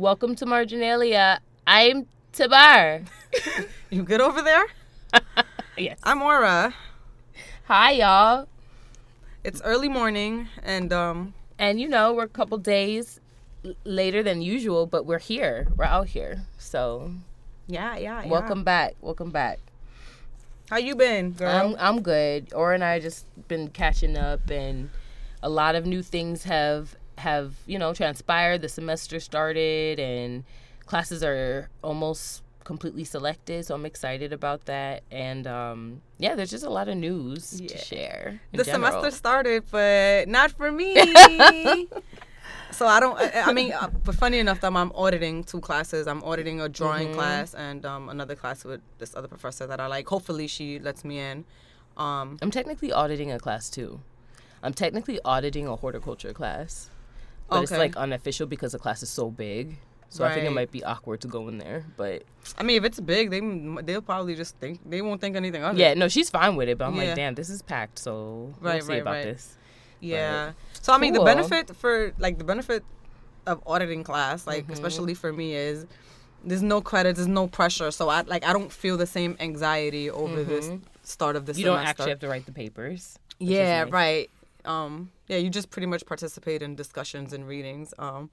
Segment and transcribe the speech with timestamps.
[0.00, 1.42] Welcome to Marginalia.
[1.66, 3.02] I'm Tabar.
[3.90, 4.64] You good over there?
[5.76, 5.98] yes.
[6.02, 6.74] I'm Aura.
[7.64, 8.48] Hi, y'all.
[9.44, 13.20] It's early morning, and um, And you know, we're a couple days
[13.84, 15.68] later than usual, but we're here.
[15.76, 16.46] We're out here.
[16.56, 17.12] So,
[17.66, 18.26] yeah, yeah, yeah.
[18.26, 18.94] welcome back.
[19.02, 19.58] Welcome back.
[20.70, 21.50] How you been, girl?
[21.50, 22.54] I'm I'm good.
[22.54, 24.88] Aura and I just been catching up, and
[25.42, 28.62] a lot of new things have have you know transpired.
[28.62, 30.44] The semester started, and
[30.86, 33.64] classes are almost completely selected.
[33.66, 35.02] So I'm excited about that.
[35.10, 38.40] And um, yeah, there's just a lot of news to share.
[38.52, 38.90] the general.
[38.90, 40.94] semester started, but not for me.
[42.70, 43.16] so I don't.
[43.18, 46.06] I, I mean, uh, but funny enough, um, I'm auditing two classes.
[46.06, 47.18] I'm auditing a drawing Mm-hmm.
[47.18, 50.06] class and um, another class with this other professor that I like.
[50.08, 51.44] Hopefully, she lets me in.
[51.96, 54.00] Um, I'm technically auditing a class too.
[54.62, 56.90] I'm technically auditing a horticulture class,
[57.50, 59.76] but it's like unofficial because the class is so big.
[60.12, 62.24] So I think it might be awkward to go in there, but
[62.58, 63.38] I mean, if it's big, they
[63.84, 65.80] they'll probably just think they won't think anything of it.
[65.80, 67.04] Yeah, no, she's fine with it, but I'm Yeah.
[67.04, 69.24] like, damn, this is packed, so we'll Right, see right, about right.
[69.24, 69.56] this.
[70.00, 70.52] Yeah.
[70.82, 71.24] So I mean, Cool.
[71.24, 72.82] the benefit for like the benefit
[73.46, 74.72] of auditing class, like Mm-hmm.
[74.72, 75.86] especially for me, is
[76.42, 77.92] there's no credits, there's no pressure.
[77.92, 80.72] So I like I don't feel the same anxiety over this
[81.04, 81.58] start of the Mm-hmm.
[81.60, 81.78] You semester.
[81.82, 83.16] don't actually have to write the papers.
[83.38, 83.92] yeah, nice.
[83.92, 84.30] right.
[84.64, 87.94] Um, yeah, you just pretty much participate in discussions and readings.
[88.00, 88.30] Um,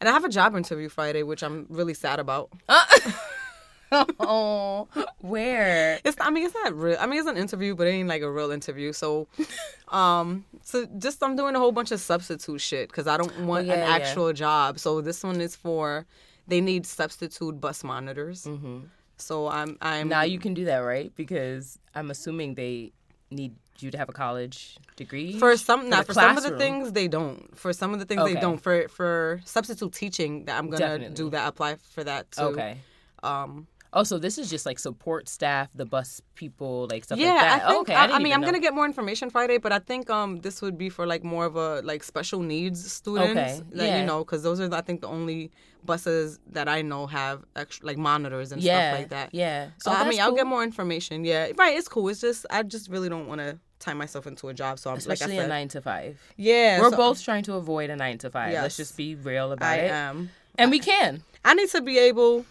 [0.00, 2.50] and I have a job interview Friday, which I'm really sad about.
[4.18, 4.88] oh,
[5.20, 6.00] where?
[6.04, 6.96] It's I mean it's not real.
[6.98, 8.92] I mean it's an interview, but it ain't like a real interview.
[8.92, 9.28] So,
[9.88, 13.68] um, so just I'm doing a whole bunch of substitute shit because I don't want
[13.68, 13.94] Oh, yeah, an yeah.
[13.94, 14.80] actual job.
[14.80, 16.04] So this one is for
[16.48, 18.44] they need substitute bus monitors.
[18.44, 18.86] Mm-hmm.
[19.18, 21.14] So I'm I'm Now you can do that, right?
[21.14, 22.92] Because I'm assuming they
[23.30, 26.92] need you to have a college degree for some not for some of the things
[26.92, 27.56] they don't.
[27.56, 28.34] For some of the things Okay.
[28.34, 28.58] they don't.
[28.58, 31.14] For for substitute teaching that I'm gonna Definitely.
[31.14, 31.48] do that.
[31.48, 32.42] Apply for that too.
[32.42, 32.78] Okay.
[33.22, 33.66] Um.
[33.96, 37.40] Oh, so this is just like support staff, the bus people, like stuff yeah, like
[37.40, 37.62] that.
[37.64, 37.80] I think.
[37.82, 38.48] okay, I, didn't I mean, I'm know.
[38.48, 41.46] gonna get more information Friday, but I think um this would be for like more
[41.46, 43.30] of a like special needs students.
[43.30, 44.00] Okay, yeah.
[44.00, 45.52] You know, because those are I think the only
[45.84, 49.34] buses that I know have extra like monitors and yeah, stuff like that.
[49.34, 49.68] Yeah.
[49.78, 51.24] So Oh, I mean, I'll get more information.
[51.24, 51.76] Yeah, right.
[51.76, 52.08] It's cool.
[52.08, 54.78] It's just I just really don't want to tie myself into a job.
[54.78, 56.20] So I'm especially like I a said, nine to five.
[56.36, 56.80] yeah.
[56.80, 58.52] We're so both trying to avoid a nine to five.
[58.52, 58.62] Yes.
[58.62, 60.30] Let's just be real about I it, am.
[60.56, 61.22] and we can.
[61.44, 62.46] I need to be able.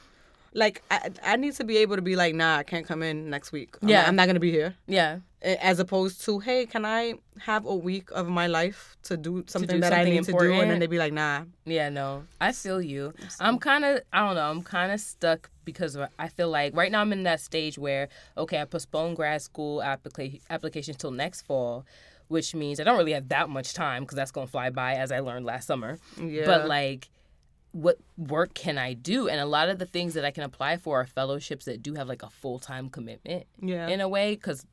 [0.53, 3.29] Like I, I need to be able to be like, nah, I can't come in
[3.29, 3.75] next week.
[3.81, 4.01] I'm Yeah.
[4.01, 4.75] not, I'm not gonna be here.
[4.87, 5.19] Yeah.
[5.41, 9.81] as opposed to hey can i have a week of my life to do something
[9.81, 12.53] that i something need to do and then they'd be like nah Yeah, no, I
[12.53, 13.13] feel you.
[13.41, 16.89] I'm kind of, I don't know, I'm kind of stuck because I feel like right
[16.93, 21.41] now I'm in that stage where, okay, I postpone grad school applica- applications till next
[21.41, 21.85] fall,
[22.29, 24.93] which means I don't really have that much time because that's going to fly by
[24.95, 25.99] as I learned last summer.
[26.17, 27.09] yeah But like,
[27.73, 29.27] what work can I do?
[29.27, 31.95] And a lot of the things that I can apply for are fellowships that do
[31.95, 34.65] have like a full time commitment yeah in a way because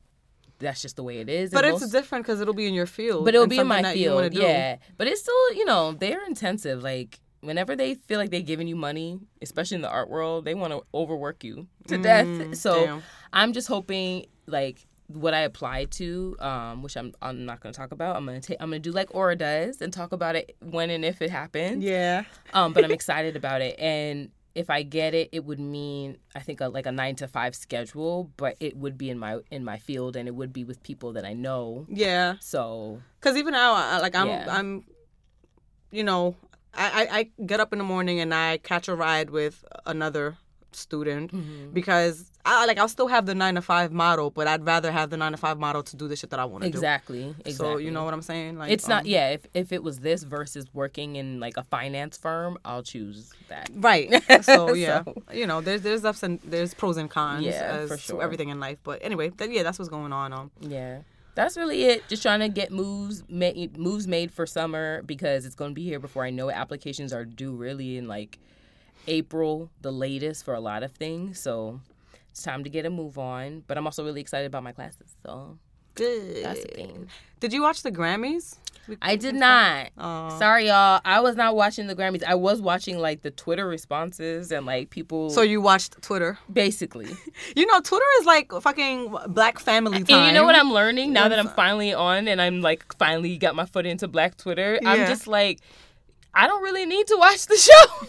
[0.59, 1.51] that's just the way it is.
[1.51, 3.67] but in it's most- different because it'll be in your field but it'll be in
[3.67, 4.77] my something that you wanna field, yeah.
[4.99, 6.83] But it's still, you know, they're intensive.
[6.83, 10.55] Like whenever they feel like they're giving you money, especially in the art world, they
[10.55, 12.55] want to overwork you to death.
[12.59, 13.03] So Mm, damn.
[13.33, 17.77] I'm just hoping, like what I applied to, um, which I'm I'm not going to
[17.79, 18.17] talk about.
[18.17, 21.05] I'm gonna take I'm gonna do like Aura does and talk about it when and
[21.05, 21.85] if it happens.
[21.85, 24.31] yeah Um, but I'm excited about it and.
[24.53, 27.55] If I get it, it would mean I think a, like a nine to five
[27.55, 30.83] schedule, but it would be in my in my field and it would be with
[30.83, 31.87] people that I know.
[31.89, 34.47] yeah So because even now I, like i'm Yeah.
[34.51, 34.85] i'm
[35.93, 36.35] you know
[36.75, 40.37] I, I i get up in the morning and i catch a ride with another
[40.73, 41.73] student Mm-hmm.
[41.73, 45.11] because I like I'll still have the nine to five model, but I'd rather have
[45.11, 47.23] the nine to five model to do the shit that I want to Exactly.
[47.25, 47.29] do.
[47.41, 47.53] Exactly.
[47.53, 48.57] So you know what I'm saying?
[48.59, 49.03] Like it's not.
[49.03, 49.31] um, Yeah.
[49.31, 53.69] If if it was this versus working in like a finance firm, I'll choose that.
[53.75, 54.11] Right.
[54.43, 57.51] So yeah, So- you know, there's there's ups and there's pros and cons Yeah,
[57.83, 58.23] as for to sure.
[58.23, 58.79] everything in life.
[58.83, 60.33] But anyway, that, yeah, that's what's going on.
[60.33, 61.01] Um, Yeah.
[61.37, 62.09] That's really it.
[62.09, 65.85] Just trying to get moves made moves made for summer because it's going to be
[65.85, 66.55] here before I know it.
[66.55, 68.39] Applications are due really in like
[69.07, 71.39] April, the latest for a lot of things.
[71.41, 71.81] So
[72.31, 73.65] it's time to get a move on.
[73.67, 75.15] But I'm also really excited about my classes.
[75.25, 75.59] So
[75.95, 76.45] good.
[76.45, 77.09] that's the thing.
[77.41, 78.57] Did you watch the Grammys?
[79.03, 79.91] I did not.
[79.99, 80.39] Aw.
[80.39, 81.01] Sorry, y'all.
[81.05, 82.25] I was not watching the Grammys.
[82.25, 85.31] I was watching like the Twitter responses and like people.
[85.31, 86.39] So you watched Twitter?
[86.53, 87.07] basically,
[87.57, 90.19] You know, Twitter is like fucking Black family time.
[90.19, 93.39] and you know what I'm learning now that I'm finally on and I'm like finally
[93.39, 94.81] got my foot into Black Twitter.
[94.85, 95.61] I'm just like,
[96.35, 97.57] I don't really need to watch the
[98.03, 98.09] show.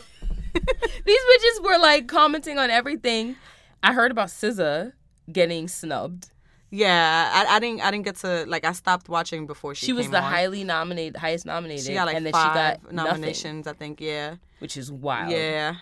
[1.06, 3.36] These bitches were like commenting on everything.
[3.84, 4.94] I heard about SZA
[5.32, 6.30] getting snubbed.
[6.74, 7.82] Yeah, I, I didn't.
[7.82, 8.64] I didn't get to like.
[8.64, 9.88] I stopped watching before she.
[9.88, 10.24] She was the on.
[10.24, 13.68] highly nominated, highest nominated, She got like and then five she got nominations, nominations.
[13.68, 14.00] I think.
[14.00, 14.36] Yeah.
[14.60, 15.32] which is wild.
[15.32, 15.76] Yeah.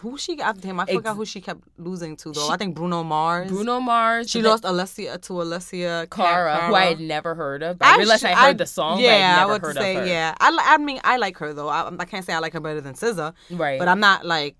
[0.00, 0.60] Who she got?
[0.60, 2.46] Damn, I forgot Ex- who she kept losing to though.
[2.48, 3.50] She- I think Bruno Mars.
[3.50, 4.30] Bruno Mars.
[4.30, 6.66] She lost Alessia to Alessia Cara, Cara.
[6.66, 7.78] who I had never heard of.
[7.80, 10.34] I, realized sh- I heard the song, Yeah, but I'd I would heard say yeah.
[10.40, 11.68] I, I mean, I like her though.
[11.68, 13.78] I, I can't say I like her better than SZA, Right.
[13.78, 14.56] but I'm not like,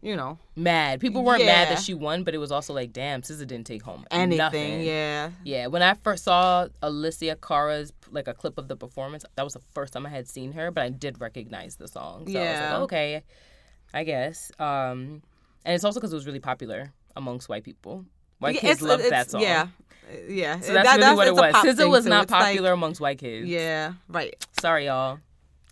[0.00, 1.00] you know, mad.
[1.00, 3.82] People weren't mad that she won, but it was also like, damn, SZA didn't take
[3.82, 4.38] home anything.
[4.38, 4.80] nothing.
[4.80, 5.30] Yeah.
[5.44, 9.52] Yeah, when I first saw Alessia Cara's like a clip of the performance, that was
[9.52, 12.20] the first time I had seen her, but I did recognize the song.
[12.20, 12.72] So I was Yeah.
[12.72, 13.22] like, okay,
[13.94, 14.50] I guess.
[14.58, 15.22] Um,
[15.64, 18.04] and it's also because it was really popular amongst white people.
[18.38, 19.40] White Yeah, kids loved that song.
[19.40, 19.68] Yeah.
[20.28, 20.60] Yeah.
[20.60, 21.54] So that's That- really what it was.
[21.54, 23.46] SZA was not It's like- popular amongst white kids.
[23.48, 23.94] yeah.
[24.08, 24.34] Right.
[24.60, 25.18] Sorry, y'all.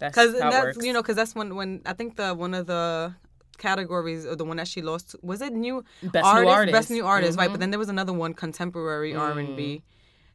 [0.00, 0.86] That's Because how it that's works.
[0.86, 3.14] you know because that's when when I think the one of the
[3.58, 6.72] categories or the one that she lost was it new Best new artist.
[6.72, 7.52] best new artist right Mhm.
[7.52, 9.84] but then there was another one contemporary R and B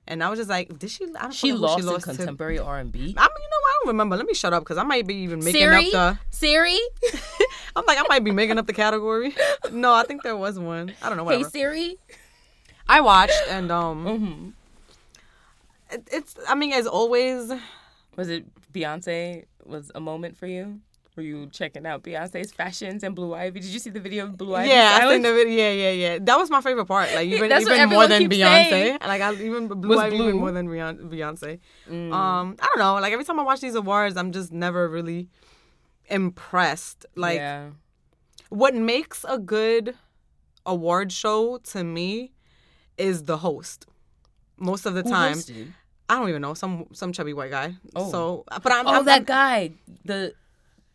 [0.07, 2.79] and I was just like did she I don't she lost, she lost contemporary R
[2.79, 2.99] and B.
[2.99, 3.25] I mean, you know?
[3.25, 4.15] I don't remember.
[4.15, 6.79] Let me shut up because I might be even making Siri, up the Siri.
[7.79, 9.35] I'm like I might be making up the category.
[9.71, 10.93] No, I think there was one.
[11.01, 11.23] I don't know.
[11.23, 11.33] What.
[11.35, 11.51] Hey Whatever.
[11.51, 11.97] Siri.
[12.87, 14.49] I watched and um, hmm
[15.91, 16.35] it, it's.
[16.47, 17.51] I mean, as always,
[18.15, 19.45] Was it Beyonce?
[19.65, 20.79] Was a moment for you?
[21.15, 23.59] Were you checking out Beyonce's fashions and Blue Ivy?
[23.59, 24.69] Did you see the video of Blue Ivy?
[24.69, 25.53] yeah, I seen the video.
[25.53, 26.19] Yeah, yeah, yeah.
[26.21, 27.13] That was my favorite part.
[27.13, 28.69] Like even even more than Beyonce.
[28.69, 28.97] saying.
[29.01, 31.09] Like I even Blue Was Ivy even more than Beyonce.
[31.09, 31.59] Beyonce.
[31.89, 32.13] Mm.
[32.13, 32.93] Um, I don't know.
[32.95, 35.27] Like every time I watch these awards, I'm just never really
[36.09, 37.05] impressed.
[37.15, 37.69] Like yeah.
[38.49, 39.95] what makes a good
[40.65, 42.31] award show to me
[42.97, 43.85] is the host.
[44.57, 45.67] Most of the Who time, hosted?
[46.09, 47.75] I don't even know some some chubby white guy.
[47.95, 48.11] Oh.
[48.11, 49.71] So, but I'm Oh, I'm, that I'm- guy,
[50.03, 50.33] the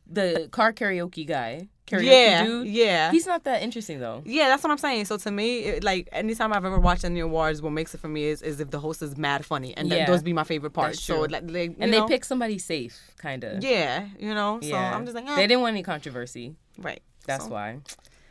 [0.06, 2.66] the car karaoke guy, karaoke yeah, dude.
[2.68, 3.10] yeah.
[3.10, 4.22] He's not that interesting though.
[4.24, 5.04] Yeah, that's what I'm saying.
[5.04, 8.08] So to me, it, like anytime I've ever watched any awards, what makes it for
[8.08, 10.70] me is is if the host is mad funny, and th- those be my favorite
[10.72, 11.02] parts.
[11.02, 13.62] So like, like, And you they pick somebody safe, kind of.
[13.62, 14.58] yeah, you know.
[14.62, 14.94] So Yeah.
[14.94, 16.56] I'm just like, eh, They didn't want any controversy.
[16.78, 17.02] right.
[17.26, 17.78] That's So- why.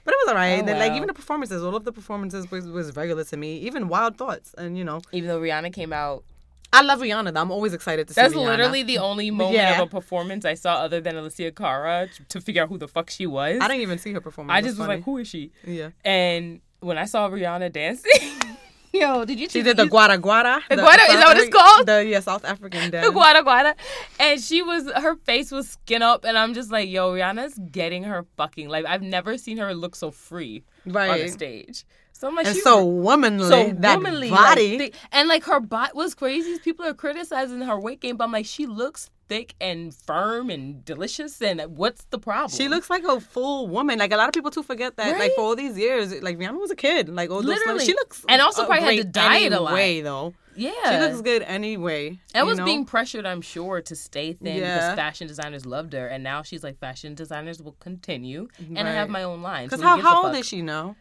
[0.06, 0.62] But it was alright.
[0.62, 3.60] Oh, Then, Like even the performances, all of the performances was, was regular to me.
[3.60, 6.26] Even Wild Thoughts, and you know, Even though Rihanna came out,
[6.74, 7.34] I love Rihanna.
[7.34, 7.42] though.
[7.42, 8.20] I'm always excited to see.
[8.22, 8.28] Her.
[8.28, 8.46] That's Rihanna.
[8.48, 9.82] literally the only moment Yeah.
[9.82, 13.10] of a performance I saw other than Alessia Cara to figure out who the fuck
[13.10, 13.60] she was.
[13.62, 14.56] I didn't even see her performance.
[14.58, 14.98] I just was funny.
[14.98, 15.52] like, who is she?
[15.66, 15.90] yeah.
[16.04, 18.12] And when I saw Rihanna dancing,
[18.94, 19.48] yo, did you?
[19.50, 20.62] She did the gwara gwara.
[20.70, 21.88] The gwara- is that what it's called?
[21.88, 23.06] The yeah, South African dance.
[23.08, 23.76] the gwara gwara,
[24.20, 28.04] and she was her face was skin up, and I'm just like, yo, Rihanna's getting
[28.04, 28.86] her fucking life.
[28.88, 31.86] I've never seen her look so free on the stage.
[32.16, 33.50] So I'm like, And she's so womanly.
[33.50, 34.78] so that womanly, body.
[34.80, 36.58] like, and like her body was crazy.
[36.60, 40.86] People are criticizing her weight gain, but I'm like, she looks thick and firm and
[40.86, 41.42] delicious.
[41.42, 42.56] And what's the problem?
[42.56, 44.00] She looks like a full woman.
[44.00, 45.20] Like a lot of people too forget that.
[45.20, 47.10] Like for all these years, like Rihanna was a kid.
[47.10, 47.84] Like all those Literally.
[47.86, 49.74] she looks And also probably had to diet a lot.
[49.74, 50.34] anyway, though.
[50.56, 52.20] yeah, She looks good anyway.
[52.36, 52.66] And was know?
[52.66, 54.76] being pressured, I'm sure, to stay thin Yeah.
[54.78, 58.92] because fashion designers loved her, and now she's like, fashion designers will continue, and I
[58.92, 59.66] have my own line.
[59.66, 60.96] Because so how, how old is she now?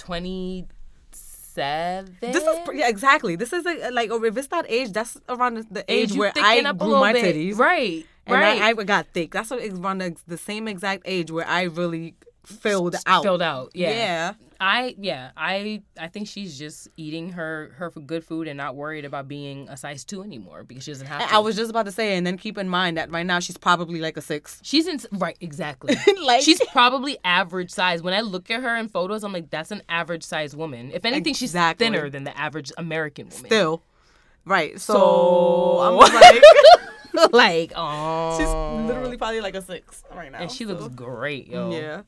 [0.00, 0.66] Twenty
[1.12, 2.16] seven.
[2.20, 3.36] This is yeah, exactly.
[3.36, 6.32] This is a, like if it's that age, that's around the, the age, age where
[6.36, 7.36] I grew my bit.
[7.36, 8.06] titties, right?
[8.26, 8.62] and right.
[8.62, 9.32] I, I got thick.
[9.32, 12.14] That's around the, the same exact age where I really
[12.44, 13.22] filled out.
[13.22, 13.70] filled out.
[13.74, 13.90] Yeah.
[13.90, 14.32] yeah.
[14.62, 19.06] I yeah I I think she's just eating her her good food and not worried
[19.06, 21.26] about being a size two anymore because she doesn't have.
[21.26, 21.34] To.
[21.34, 23.56] I was just about to say, and then keep in mind that right now she's
[23.56, 24.60] probably like a six.
[24.62, 25.96] She's in right exactly.
[26.22, 28.02] like she's probably average size.
[28.02, 30.90] When I look at her in photos, I'm like, that's an average size woman.
[30.92, 31.86] If anything, Exactly.
[31.86, 33.46] she's thinner than the average American woman.
[33.46, 33.82] still
[34.50, 34.78] right.
[34.80, 35.96] So, So- I'm
[37.14, 37.32] like.
[37.32, 38.48] like, oh, She's
[38.88, 40.38] literally probably like a six right now.
[40.38, 41.70] and she so- looks great, yo.
[41.72, 42.02] Yeah.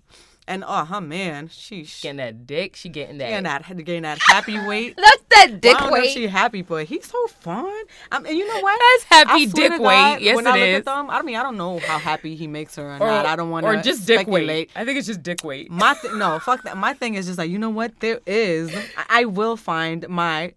[0.48, 3.28] And oh, her man, she's Getting that dick, she getting that.
[3.28, 4.96] getting that getting that happy weight.
[4.96, 6.10] That's that dick I don't know weight.
[6.10, 7.64] she happy, but he's so fun.
[8.10, 8.76] Um, and you know what?
[8.80, 10.20] That's happy I dick God, weight.
[10.24, 10.78] Yes, when it I look is.
[10.78, 12.98] At them, I don't mean, I don't know how happy he makes her or, or,
[12.98, 13.24] not.
[13.24, 14.48] I don't want to or just dick speculate.
[14.48, 14.70] weight.
[14.74, 15.70] I think it's just dick weight.
[15.70, 16.76] My th- no, fuck that.
[16.76, 18.00] My thing is just like you know what?
[18.00, 18.74] There is.
[18.96, 20.54] I, I will find my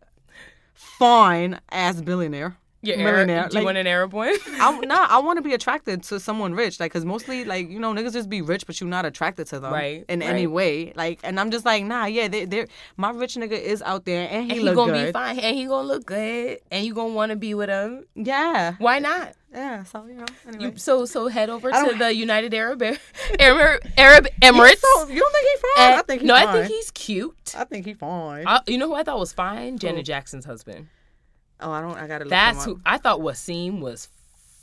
[0.75, 2.57] fine ass billionaire.
[2.81, 3.39] Yeah, millionaire.
[3.39, 4.35] Arab, do you want an Arab one?
[4.47, 7.79] I no, I want to be attracted to someone rich, like, cause mostly, like, you
[7.79, 10.93] know, niggas just be rich, but you're not attracted to them, Right, In any way,
[10.95, 14.27] like, and I'm just like, nah, yeah, they, they're my rich nigga is out there,
[14.29, 16.93] and he, and he gonna good, be fine, and he gonna look good, and you
[16.93, 18.05] gonna want to be with him.
[18.13, 19.33] yeah, Why not?
[19.55, 19.83] Yeah.
[19.83, 20.71] So you know, anyway.
[20.71, 24.77] You, so so head over to the United Arab Arab, Arab Emirates.
[24.79, 25.93] So- you don't think he's fine?
[25.93, 26.47] I think he's no, fine.
[26.47, 27.55] I think he's cute.
[27.57, 28.45] I think he's fine.
[28.47, 29.77] I, you know who I thought was fine?
[29.77, 30.87] Janet Jackson's husband.
[31.61, 31.97] oh, I don't.
[31.97, 32.25] I gotta.
[32.25, 32.79] Look That's who.
[32.85, 34.09] I thought Wissam was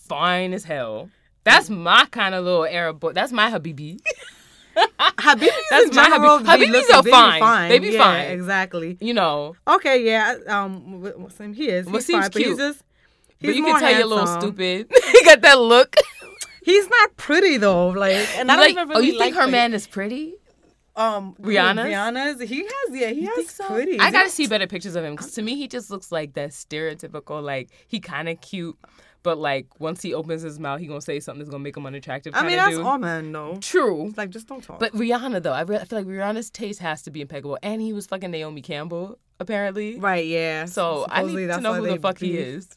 [0.08, 1.10] fine as hell.
[1.44, 3.12] That's my kind of little Arab boy.
[3.12, 4.00] That's my habibi.
[4.76, 7.68] Habibis That's my general, Habib- Habibis are be fine.
[7.68, 8.30] They be yeah, fine.
[8.30, 8.96] Exactly.
[9.00, 10.36] You know, Okay, yeah.
[10.46, 11.38] Um, what's?
[11.38, 11.86] He is.
[11.86, 12.82] Well, He's fine, but he's just.
[13.42, 14.90] But you can tell you're a little stupid.
[15.12, 15.96] he got that look.
[16.62, 17.88] He's not pretty though.
[17.88, 20.34] Like, and I don't like, even oh, really you think her man is pretty?
[20.94, 21.86] Um, Rihanna's?
[21.86, 22.48] Rihanna's.
[22.48, 23.00] He has.
[23.00, 23.66] Yeah, he has think so?
[23.66, 23.98] pretty.
[23.98, 26.50] I gotta see better pictures of him because to me he just looks like that
[26.50, 28.76] stereotypical like he kind of cute,
[29.22, 31.86] but like once he opens his mouth he gonna say something that's gonna make him
[31.86, 32.34] unattractive.
[32.36, 32.84] I mean, that's dude.
[32.84, 33.56] all men though.
[33.60, 34.06] True.
[34.06, 34.78] It's like just don't talk.
[34.78, 37.80] But Rihanna though, I, re- I feel like Rihanna's taste has to be impeccable, and
[37.80, 39.98] he was fucking Naomi Campbell apparently.
[39.98, 40.66] right, yeah.
[40.66, 42.68] So I need to know who the fuck he is.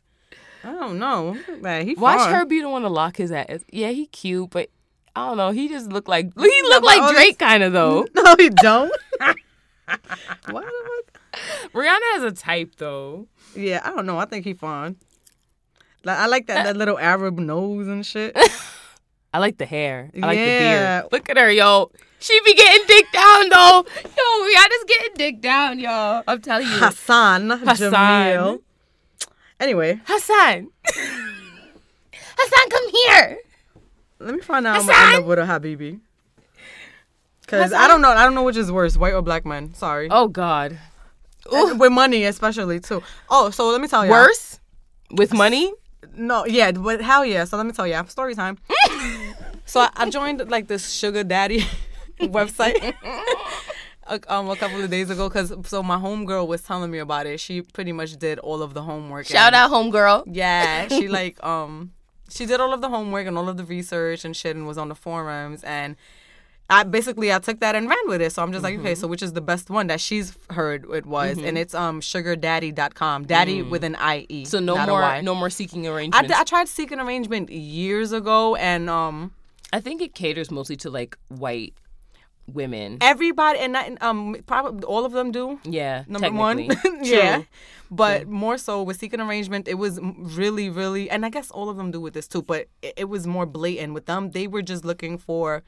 [0.66, 1.38] I don't know.
[1.62, 3.60] Man, he Watch her be the one to lock his ass.
[3.72, 4.70] Yeah, he cute, but
[5.16, 5.52] I don't know.
[5.52, 8.06] He just looked like he but looked like Drake kind of though.
[8.16, 8.92] No, he don't.
[9.20, 9.34] Why
[9.88, 11.72] the fuck?
[11.74, 13.28] Rihanna has a type though.
[13.56, 14.18] Yeah, I don't know.
[14.18, 14.96] I think he fine.
[16.04, 18.38] Like I like that uh, that little Arab nose and shit.
[19.34, 20.10] I like the hair.
[20.16, 21.02] I like Yeah.
[21.02, 21.12] the beard.
[21.12, 21.92] Look at her, yo.
[22.20, 23.86] She be getting dick down though.
[24.04, 26.24] Yo, Rihanna's getting dick down, y'all.
[26.28, 26.74] I'm telling you.
[26.78, 27.92] Hassan, Hassan.
[27.92, 28.62] Jameel.
[29.60, 30.70] Anyway, Hassan.
[32.14, 33.38] Hassan, come here.
[34.20, 36.00] let me find out I'm gonna end up with a Habibi.
[37.48, 38.10] Cause I don't know.
[38.10, 39.74] I don't know which is worse, white or black men.
[39.74, 40.08] Sorry.
[40.10, 40.78] Oh God.
[41.52, 43.04] And with money, especially too.
[43.30, 44.12] Oh, so let me tell you.
[44.12, 44.60] Worse?
[45.12, 45.72] With money?
[46.16, 47.44] No, yeah, but hell yeah.
[47.46, 48.58] So let me tell you, story time.
[49.66, 51.66] so I, I joined like this sugar daddy
[52.20, 52.96] website
[54.08, 57.26] a, um, a couple of days ago because so my homegirl was telling me about
[57.26, 57.40] it.
[57.40, 59.26] She pretty much did all of the homework.
[59.28, 60.24] Shout and- out, homegirl.
[60.32, 61.92] Yeah, she like um
[62.30, 64.78] she did all of the homework and all of the research and shit and was
[64.78, 65.96] on the forums and
[66.68, 68.32] I basically I took that and ran with it.
[68.32, 71.06] So I'm just like, okay, so which is the best one that she's heard it
[71.06, 73.26] was and it's um sugardaddie.com.
[73.26, 74.46] Daddy with an IE.
[74.46, 76.32] So no more, no more seeking arrangement.
[76.32, 79.32] I, I tried seeking arrangement years ago and um
[79.72, 81.74] I think it caters mostly to like white
[82.52, 82.98] women.
[83.02, 85.60] everybody and not, um probably all of them do.
[85.64, 86.60] Yeah, Number one,
[87.02, 87.46] yeah, True.
[87.90, 91.78] but more so with seeking arrangement, it was really, really, and I guess all of
[91.78, 92.42] them do with this too.
[92.44, 94.32] But it, it was more blatant with them.
[94.32, 95.64] They were just looking for,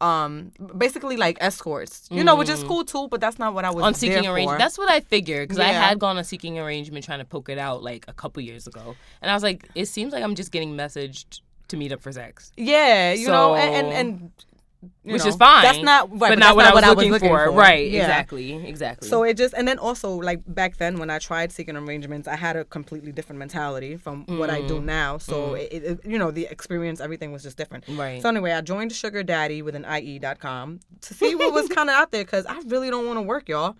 [0.00, 3.08] um, basically like escorts, you know, which is cool too.
[3.08, 3.86] But that's not what I was Mm.
[3.86, 4.58] on seeking arrangement.
[4.58, 7.58] That's what I figured because I had gone on seeking arrangement trying to poke it
[7.58, 10.50] out like a couple years ago, and I was like, it seems like I'm just
[10.52, 14.30] getting messaged to meet up for sex, yeah, you know, and and, and
[15.02, 15.62] which know, is fine.
[15.62, 17.50] That's not right, but, but, not that's what, not I, was looking for.
[17.52, 17.90] Right?
[17.90, 18.02] Yeah.
[18.02, 18.66] Exactly.
[18.66, 19.08] Exactly.
[19.08, 22.36] So it just and then also like back then when I tried seeking arrangements, I
[22.36, 24.68] had a completely different mentality from what I Mm.
[24.68, 25.18] do now.
[25.18, 27.84] So it, it, you know the experience, everything was just different.
[27.88, 28.20] Right.
[28.20, 31.94] So anyway, I joined Sugar Daddy with an IE.com to see what was kind of
[31.96, 33.76] out there because I really don't want to work, y'all.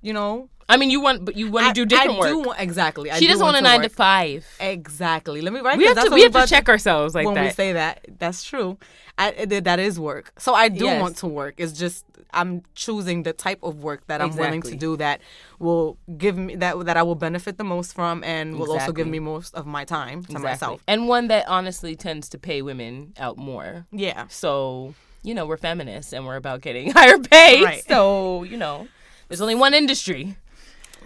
[0.00, 2.28] You know, I mean, you want, but you want to do different I work.
[2.30, 3.10] Do want, exactly.
[3.10, 3.92] I she do doesn't want a to nine to work.
[3.92, 4.46] five.
[4.60, 5.40] Exactly.
[5.40, 5.76] Let me write.
[5.78, 7.32] We 'cause have that's to what we have about to check ourselves like that.
[7.34, 7.56] when we that.
[7.56, 8.06] say that.
[8.18, 8.78] That's true.
[9.18, 10.32] I, that is work.
[10.38, 11.00] So I do Yes.
[11.00, 11.54] want to work.
[11.58, 14.78] It's just I'm choosing the type of work that I'm willing to Exactly.
[14.78, 15.20] do that
[15.58, 19.06] will give me that that I will benefit the most from and will also give
[19.06, 19.10] Exactly.
[19.10, 20.82] me most of my time to myself.
[20.88, 23.86] and one that honestly tends to pay women out more.
[23.92, 24.24] Yeah.
[24.28, 27.62] So you know, we're feminists and we're about getting higher pay.
[27.62, 27.84] Right.
[27.86, 28.88] So you know,
[29.28, 30.36] there's only one industry.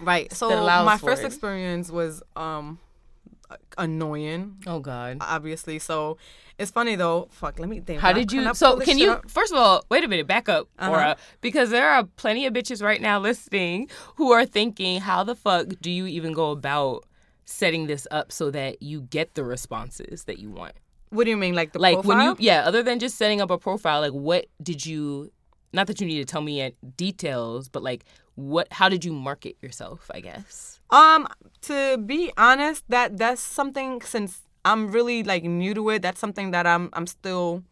[0.01, 0.31] Right.
[0.33, 1.25] So my first it.
[1.25, 2.79] experience was um
[3.77, 5.17] annoying, Oh God.
[5.21, 5.79] obviously.
[5.79, 6.17] So
[6.57, 7.27] it's funny though.
[7.31, 8.01] Fuck, let me think.
[8.01, 8.53] How did you?
[8.53, 9.11] So can you?
[9.11, 9.29] up?
[9.29, 10.27] First of all, wait a minute.
[10.27, 10.91] Back up, Uh-huh.
[10.91, 15.35] Aura, because there are plenty of bitches right now listening who are thinking, how the
[15.35, 17.05] fuck do you even go about
[17.45, 20.73] setting this up so that you get the responses that you want?
[21.09, 22.17] What do you mean, like the Like profile?
[22.17, 22.63] when you, yeah.
[22.65, 25.31] Other than just setting up a profile, like what did you?
[25.73, 28.05] Not that you need to tell me details, but like
[28.35, 28.67] what?
[28.71, 30.09] How did you market yourself?
[30.13, 30.79] I guess.
[30.89, 31.27] Um,
[31.63, 36.01] to be honest, that that's something since I'm really like new to it.
[36.01, 37.63] That's something that I'm I'm still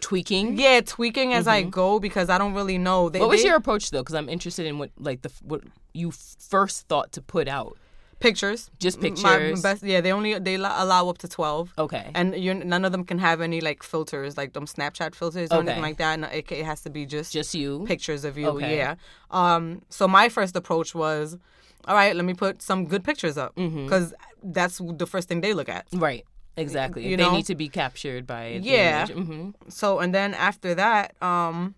[0.00, 0.58] tweaking.
[0.58, 3.08] yeah tweaking as I go because I don't really know.
[3.08, 3.24] They, Mm-hmm.
[3.26, 4.00] What was they- your approach though?
[4.02, 5.62] Because I'm interested in what like the what
[5.94, 7.76] you first thought to put out.
[8.20, 8.70] Pictures?
[8.78, 9.62] Just My pictures.
[9.62, 10.00] best, yeah.
[10.00, 11.72] They only they allow up to twelve.
[11.78, 12.10] Okay.
[12.14, 15.60] And you're, none of them can have any like filters, like them Snapchat filters or
[15.60, 16.18] anything like that.
[16.20, 17.84] No, it, it has to be just just you.
[17.86, 18.48] pictures of you.
[18.48, 18.76] Okay.
[18.76, 18.94] Yeah.
[19.30, 19.82] Um.
[19.88, 21.38] So my first approach was,
[21.86, 23.84] all right, let me put some good pictures up Mm-hmm.
[23.84, 25.86] because that's the first thing they look at.
[25.92, 26.24] Right.
[26.56, 27.06] Exactly.
[27.08, 27.32] You they know?
[27.36, 29.06] need to be captured by the Yeah.
[29.06, 31.74] hmm So and then after that, um,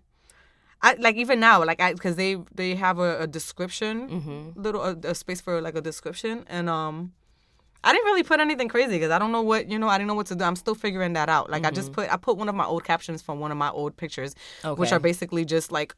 [0.83, 4.61] I like even now, like I because they they have a, a description, Mm-hmm.
[4.61, 7.13] little a, a space for like a description, and um.
[7.83, 9.87] I didn't really put anything crazy because I don't know what you know.
[9.87, 10.43] I didn't know what to do.
[10.43, 11.49] I'm still figuring that out.
[11.49, 13.71] Like I just put I put one of my old captions from one of my
[13.71, 14.93] old pictures, which Mm-hmm.
[14.93, 15.95] Are basically just like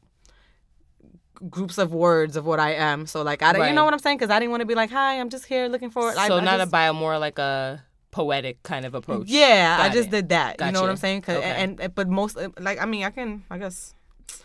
[1.50, 3.06] groups of words of what I am.
[3.06, 4.16] So like I don't- you know what I'm saying?
[4.16, 6.10] Because I didn't want to be like, hi, I'm just here looking for.
[6.14, 9.28] So I not just- a bio, more like a poetic kind of approach.
[9.28, 10.10] Yeah, I just it.
[10.10, 10.60] did that.
[10.64, 11.18] You know what I'm saying?
[11.28, 11.42] Okay.
[11.42, 13.94] and, and but most like I mean I can I guess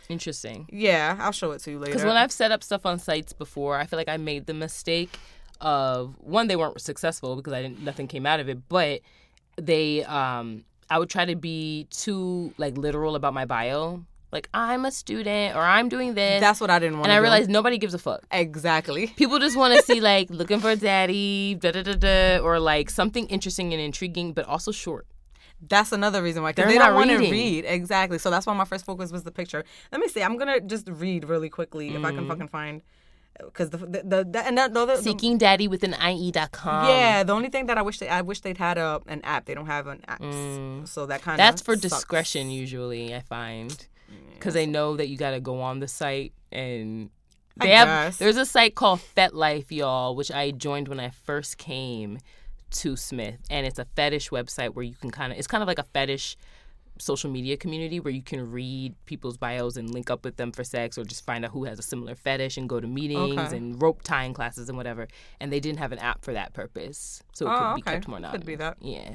[0.09, 0.67] Interesting.
[0.71, 1.91] yeah, I'll show it to you later.
[1.91, 4.53] Because when I've set up stuff on sites before, I feel like I made the
[4.53, 5.19] mistake
[5.61, 9.01] of one, they weren't successful because I didn't nothing came out of it, but
[9.57, 14.03] they um I would try to be too like literal about my bio.
[14.31, 16.39] Like I'm a student or I'm doing this.
[16.39, 17.07] that's what I didn't want.
[17.07, 18.25] and I realized nobody gives a fuck.
[18.31, 19.07] exactly.
[19.07, 22.59] People just want to see like looking for a daddy, da da da da, or
[22.59, 25.07] like something interesting and intriguing, but also short.
[25.67, 26.51] That's another reason why.
[26.53, 27.65] Because they don't want to read.
[27.65, 28.17] Exactly.
[28.17, 29.63] So that's why my first focus was the picture.
[29.91, 30.23] Let me see.
[30.23, 32.15] I'm gonna just read really quickly if I Mm.
[32.15, 32.81] can fucking find.
[33.37, 36.87] Because the, the the the and that, the, the, Seeking daddy with an IE.com.
[36.89, 39.45] yeah, the only thing that I wish they I wish they'd had a an app.
[39.45, 40.21] They don't have an app,
[40.87, 41.49] so that kind of Mm.
[41.49, 43.85] That's for discretion usually, I find.
[44.33, 47.09] Because they know that you got to go on the site and
[47.59, 48.17] I they have guess.
[48.17, 52.17] there's a site called FetLife, y'all, which I joined when I first came
[52.71, 55.67] to Smith, and it's a fetish website where you can kind of it's kind of
[55.67, 56.37] like a fetish
[57.01, 60.65] social media community where you can read people's bios and link up with them for
[60.65, 63.55] sex or just find out who has a similar fetish and go to meetings Okay.
[63.55, 65.07] and rope tying classes and whatever.
[65.39, 68.07] And they didn't have an app for that purpose, so it Oh, could be kept
[68.09, 68.39] more anonymous.
[68.39, 68.77] Could be that.
[68.81, 69.11] Yeah.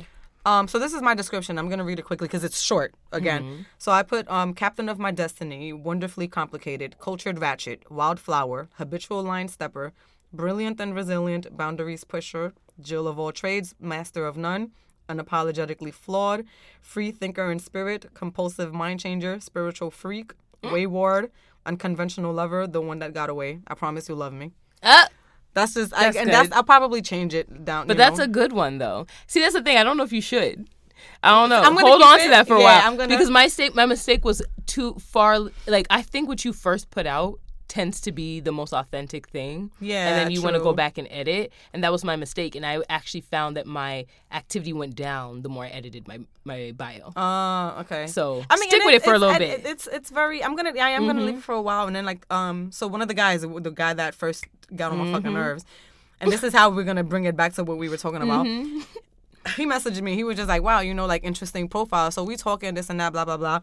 [0.47, 1.59] Um, so this is my description.
[1.59, 2.95] I'm gonna read it quickly because it's short.
[3.13, 3.63] Again, Mm-hmm.
[3.79, 9.49] so I put um, captain of my destiny, wonderfully complicated, cultured ratchet, wildflower, habitual line
[9.49, 9.93] stepper,
[10.37, 14.73] brilliant and resilient, boundaries pusher, Jill of all trades, master of none,
[15.09, 16.45] unapologetically flawed,
[16.81, 20.73] free thinker in spirit, compulsive mind changer, spiritual freak, Mm.
[20.73, 21.31] wayward,
[21.67, 23.61] unconventional lover, the one that got away.
[23.67, 24.53] I promise you'll love me.
[24.83, 25.05] Uh,
[25.53, 26.35] That's just, That's I, and good.
[26.35, 27.87] that's I'll probably change it down.
[27.87, 28.25] But that's know.
[28.25, 29.07] a good one though.
[29.29, 29.77] See, that's the thing.
[29.77, 30.69] I don't know if you should.
[31.23, 31.61] I don't know.
[31.63, 32.25] I'm gonna Hold on it.
[32.25, 32.81] to that for a Yeah, while.
[32.91, 35.39] I'm gonna- Because my mistake, my mistake was too far.
[35.69, 39.71] Like I think what you first put out tends to be the most authentic thing.
[39.81, 42.55] Yeah, And then you want to go back and edit, and that was my mistake.
[42.55, 46.73] And I actually found that my activity went down the more I edited my my
[46.77, 47.13] bio.
[47.17, 48.07] Uh, okay.
[48.07, 49.61] So I mean, stick with it for a little bit.
[49.61, 49.67] Mm-hmm.
[49.73, 50.43] It's it's very.
[50.45, 50.73] I'm gonna.
[50.79, 52.71] I am gonna leave it for a while, and then like um.
[52.73, 54.45] So one of the guys, the guy that first
[54.77, 55.35] got on my fucking Mm-hmm.
[55.35, 55.65] nerves,
[56.21, 58.47] and this is how we're gonna bring it back to what we were talking about.
[58.47, 58.81] Mm-hmm.
[59.57, 60.15] He messaged me.
[60.15, 62.99] He was just like, "Wow, you know, like interesting profile." So we talking this and
[62.99, 63.61] that, blah blah blah,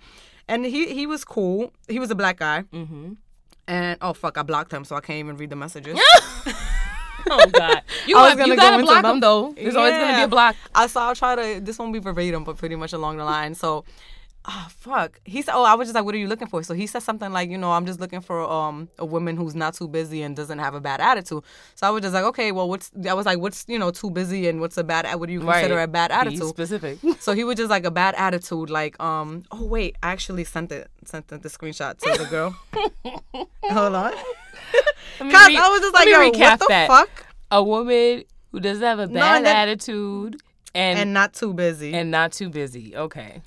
[0.48, 1.74] and he he was cool.
[1.88, 2.65] He was a black guy.
[3.68, 6.00] And oh fuck, I blocked him, so I can't even read the messages.
[7.30, 9.12] oh God, you, I was got, gonna you go gotta into block them.
[9.12, 9.54] them though.
[9.54, 10.56] There's always gonna be a block.
[10.74, 11.10] I saw.
[11.10, 11.62] I'll try to.
[11.62, 13.56] This won't be verbatim, but pretty much along the line.
[13.56, 13.86] So,
[14.45, 15.19] oh fuck.
[15.23, 17.04] He said, "Oh, I was just like, what are you looking for?" So he said
[17.04, 20.21] something like, you know, I'm just looking for um a woman who's not too busy
[20.23, 21.43] and doesn't have a bad attitude.
[21.75, 22.91] So I was just like, okay, well, what's?
[23.08, 25.06] I was like, what's you know too busy and what's a bad?
[25.19, 25.84] What do you consider Right.
[25.84, 26.47] a bad Be attitude?
[26.49, 26.97] specific.
[27.21, 29.43] So he was just like a bad attitude, like um.
[29.51, 32.56] Oh wait, I actually sent it, sent the, the screenshot to the girl.
[33.69, 34.12] Hold on,
[35.19, 36.88] cause re- I was just like, yo, what the that.
[36.88, 37.25] fuck?
[37.51, 40.41] a woman who doesn't have a bad and then- attitude
[40.73, 41.93] And and not too busy.
[41.93, 42.95] And not too busy.
[42.95, 43.41] Okay,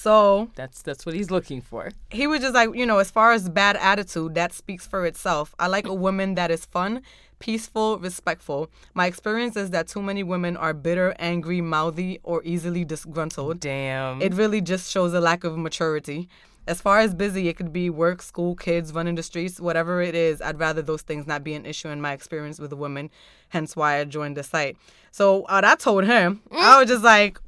[0.00, 1.90] so that's that's what he's looking for.
[2.10, 5.54] he was just like, you know, as far as bad attitude, that speaks for itself.
[5.58, 7.02] I like a woman that is fun,
[7.38, 8.70] peaceful, respectful.
[8.94, 13.60] My experience is that too many women are bitter, angry, mouthy, or easily disgruntled.
[13.60, 14.22] Damn.
[14.22, 16.30] It really just shows a lack of maturity.
[16.66, 20.14] As far as busy, it could be work, school, kids, running the streets, whatever it
[20.14, 20.40] is.
[20.40, 23.10] I'd rather those things not be an issue in my experience with a woman.
[23.50, 24.78] Hence why I joined the site.
[25.10, 26.80] So what I told him, I mm.
[26.80, 27.38] was just like,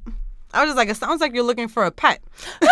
[0.53, 2.21] I was just like, it sounds like you're looking for a pet.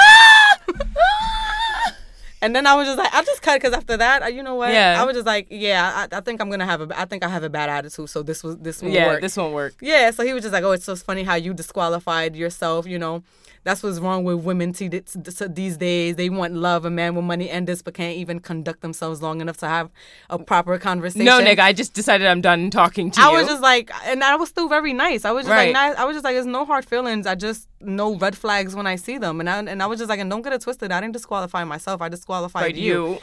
[2.44, 4.74] And then I was just like, I just cut because after that, you know what?
[4.74, 5.00] Yeah.
[5.00, 7.30] I was just like, yeah, I, I think I'm gonna have a, I think I
[7.30, 9.22] have a bad attitude, so this was this will yeah, work.
[9.22, 9.76] this won't work.
[9.80, 12.88] Yeah, so he was just like, "Oh, it's so funny how you disqualified yourself.
[12.88, 13.24] You know,
[13.64, 15.02] that's what's wrong with women t- t-
[15.50, 16.16] these days.
[16.16, 19.42] They want love, a man with money, and this, but can't even conduct themselves long
[19.42, 19.90] enough to have
[20.30, 23.30] a proper conversation." No, nigga, I just decided I'm done talking to I you.
[23.30, 25.26] I was just like, and I was still very nice.
[25.26, 25.74] I was just Right.
[25.74, 25.96] like, nice.
[25.98, 27.28] I was just like, there's no hard feelings.
[27.28, 30.10] I just know red flags when I see them, and I and I was just
[30.10, 30.92] like, and don't get it twisted.
[30.92, 32.02] I didn't disqualify myself.
[32.02, 33.12] I disqualified you.
[33.14, 33.20] you.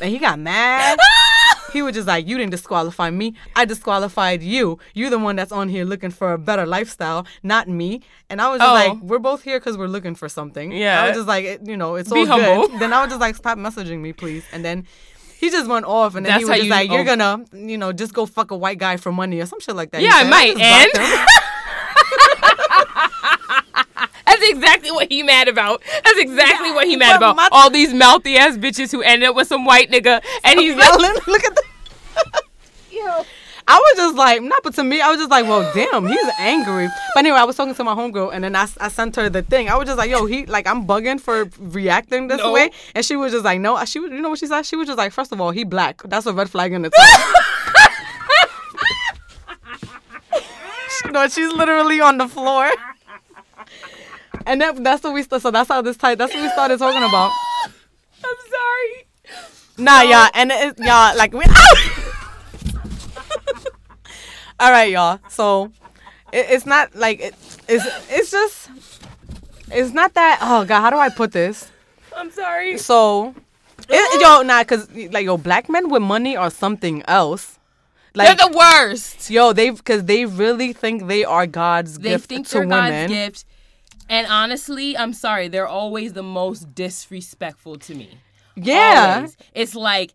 [0.00, 0.98] And he got mad.
[1.74, 3.34] he was just like, You didn't disqualify me.
[3.54, 4.78] I disqualified you.
[4.94, 8.00] You're the one that's on here looking for a better lifestyle, not me.
[8.30, 8.72] And I was just Oh.
[8.74, 10.72] like, We're both here because we're looking for something.
[10.72, 11.02] Yeah.
[11.02, 12.68] I was just like, it- You know, it's Be all humble.
[12.68, 12.80] good.
[12.80, 14.44] Then I was just like, Stop messaging me, please.
[14.52, 14.86] And then
[15.38, 16.14] he just went off.
[16.14, 17.04] And then That's he was just you- like, You're oh.
[17.04, 19.90] gonna, you know, just go fuck a white guy for money or some shit like
[19.90, 20.00] that.
[20.00, 21.26] Yeah, I might, him.
[24.40, 25.82] That's exactly what he mad about.
[26.04, 27.36] That's exactly what he mad about.
[27.36, 30.74] my- All these mouthy ass bitches who ended up with some white nigga, and he's
[30.76, 31.14] like, yelling.
[31.26, 31.62] Look at the.
[33.66, 36.30] I was just like, not, but to me, I was just like, well, damn, he's
[36.38, 36.86] angry.
[37.14, 39.40] But anyway, I was talking to my homegirl, and then I, I sent her the
[39.42, 39.70] thing.
[39.70, 42.52] I was just like, yo, he, like, I'm bugging for reacting this No.
[42.52, 42.70] way.
[42.94, 43.82] And she was just like, no.
[43.86, 44.66] She was, you know what she said?
[44.66, 46.02] She was just like, first of all, he black.
[46.04, 47.34] That's a red flag in itself.
[51.10, 52.68] no, she's literally on the floor.
[54.46, 56.78] And that, that's what we, st- so that's how this type, that's what we started
[56.78, 57.32] talking about.
[58.24, 59.06] I'm sorry.
[59.76, 61.44] Nah, y'all, and it, y'all like we.
[64.60, 65.18] All right, y'all.
[65.28, 65.72] So
[66.32, 67.34] it, it's not like it,
[67.68, 68.70] it's it's just
[69.70, 70.38] it's not that.
[70.40, 71.70] Oh God, how do I put this?
[72.16, 72.78] I'm sorry.
[72.78, 73.34] So,
[73.88, 77.58] it, yo, nah, cause like yo, black men with money are something else.
[78.14, 79.28] Like They're the worst.
[79.28, 83.08] yo, they because they really think they are God's They gift think to they're women.
[83.08, 83.44] God's gift.
[84.08, 88.18] And honestly, I'm sorry, they're always the most disrespectful to me.
[88.56, 89.36] Yeah, Always.
[89.54, 90.14] It's like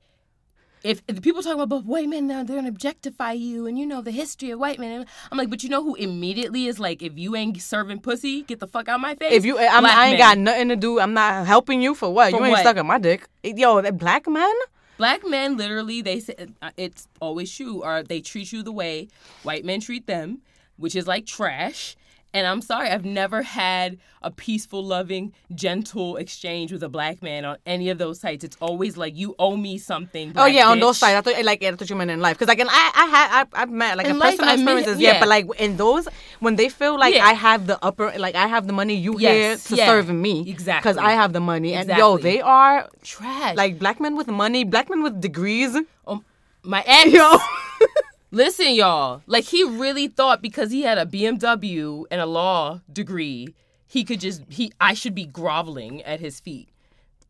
[0.84, 3.78] if, if the people talk about but white men now they're gonna objectify you and
[3.78, 5.06] you know the history of white men.
[5.32, 8.60] I'm like, but you know who immediately is like, if you ain't serving pussy, get
[8.60, 9.34] the fuck out my face.
[9.34, 10.28] if you, I'm, I ain't men.
[10.28, 11.00] got nothing to do.
[11.00, 12.32] I'm not helping you for what?
[12.32, 12.62] For you ain't what?
[12.62, 13.28] stuck in my dick.
[13.44, 14.54] Yo, that black man.
[14.98, 19.08] Black men literally they say uh, it's always true or they treat you the way
[19.44, 20.40] white men treat them,
[20.78, 21.96] which is like trash.
[22.32, 27.44] And I'm sorry, I've never had a peaceful, loving, gentle exchange with a black man
[27.44, 28.44] on any of those sites.
[28.44, 30.34] It's always like you owe me something.
[30.36, 31.16] Oh yeah, on those sites.
[31.18, 33.06] I thought like yeah, I thought you meant in life because like in, I I
[33.08, 35.00] had I, I've met like In in life, personal I mean, experiences.
[35.02, 35.14] yeah.
[35.14, 35.20] yeah.
[35.20, 36.08] but like in those
[36.40, 37.26] when they feel like Yeah.
[37.26, 39.88] I have the upper like I have the money, you Yes, here to yeah.
[39.88, 40.82] serve me Exactly.
[40.92, 43.56] because I have the money and yo they are Trash.
[43.56, 45.76] like black men with money, black men with degrees.
[46.06, 46.24] um,
[46.62, 47.12] my ex.
[47.12, 47.38] Yo,
[48.32, 49.22] Listen, y'all.
[49.26, 53.56] Like he really thought because he had a BMW and a law degree,
[53.88, 56.70] he could just he I should be groveling at his feet.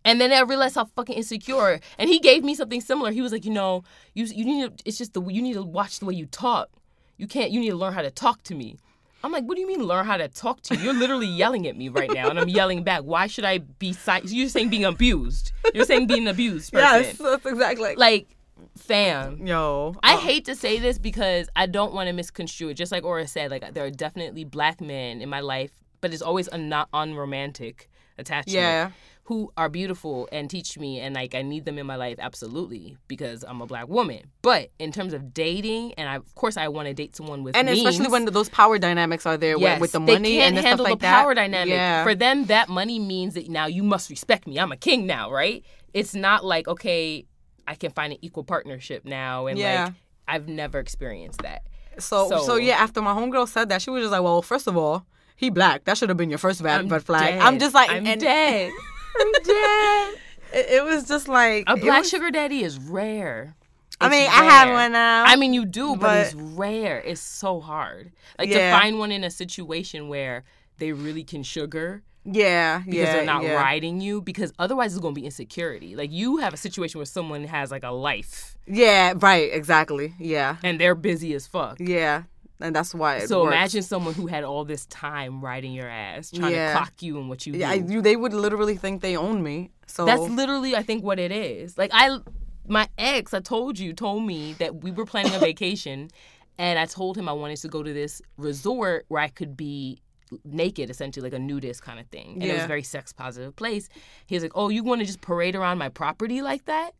[0.06, 1.80] And then I realized how fucking insecure.
[1.98, 3.12] And he gave me something similar.
[3.12, 3.84] He was like, you know,
[4.14, 4.84] you you need to.
[4.86, 6.70] It's just the you need to watch the way you talk.
[7.18, 7.52] You can't.
[7.52, 8.78] You need to learn how to talk to me.
[9.22, 10.82] I'm like, what do you mean learn how to talk to you?
[10.84, 13.02] You're literally yelling at me right now, and I'm yelling back.
[13.04, 13.92] Why should I be?
[13.92, 15.52] Si- You're saying being abused.
[15.74, 17.04] You're saying being abused person.
[17.04, 17.96] yes, that's exactly.
[17.96, 18.30] Like,
[18.78, 19.46] fam.
[19.46, 22.76] yo, I uh, hate to say this because I don't want to misconstrue it.
[22.76, 26.22] Just like Aura said, like there are definitely black men in my life, but it's
[26.22, 28.56] always a not unromantic attachment.
[28.56, 28.92] Yeah.
[29.24, 32.98] Who are beautiful and teach me and like I need them in my life absolutely
[33.08, 34.32] because I'm a black woman.
[34.42, 37.56] But in terms of dating, and I, of course I want to date someone with
[37.56, 40.64] and especially when those power dynamics are there yes, with, with the money and the
[40.64, 41.22] handle stuff like the that.
[41.22, 41.70] power dynamic.
[41.74, 44.60] Yeah, For them, that money means that now you must respect me.
[44.60, 45.64] I'm a king now, right?
[45.94, 47.26] It's not like okay,
[47.70, 49.86] I can find an equal partnership now, and Yeah.
[49.86, 49.94] like
[50.28, 51.62] I've never experienced that.
[52.00, 54.68] So, so So- yeah, after my homegirl said that, she was just like, "Well, first
[54.68, 55.06] of all,
[55.36, 55.86] he black.
[55.86, 57.42] That should have been your first I'm red flag." dead.
[57.42, 58.72] I'm just like, I'm and- dead.
[59.22, 60.14] I'm dead.
[60.54, 63.56] It, it was just like A black was- sugar daddy is rare.
[64.02, 65.26] I It's mean, I have one now.
[65.26, 67.00] I mean, you do, but, but- it's rare.
[67.02, 68.12] It's so hard.
[68.40, 68.72] Like Yeah.
[68.72, 70.44] to find one in a situation where
[70.78, 73.54] they really can sugar yeah, because yeah, they're not yeah.
[73.54, 74.22] riding you.
[74.22, 75.96] Because otherwise, it's gonna be insecurity.
[75.96, 80.14] Like you have a situation where someone has like a life Yeah, right, exactly.
[80.20, 81.78] Yeah, and they're busy as fuck.
[81.80, 82.24] yeah,
[82.60, 83.18] and that's why.
[83.18, 83.54] It So works.
[83.56, 86.74] imagine someone who had all this time riding your ass, trying Yeah.
[86.74, 87.60] to clock you and what you do.
[87.60, 89.72] Yeah, I, you, they would literally think they own me.
[89.88, 91.78] So That's literally, I think, what it is.
[91.78, 92.20] Like I,
[92.68, 96.12] my ex, I told you, told me that we were planning a vacation,
[96.60, 100.02] and I told him I wanted to go to this resort where I could be
[100.44, 103.56] naked, essentially like a nudist kind of thing, and it was a very sex positive
[103.56, 103.90] place.
[104.26, 106.92] He was like, "Oh, you want to just parade around my property like that?"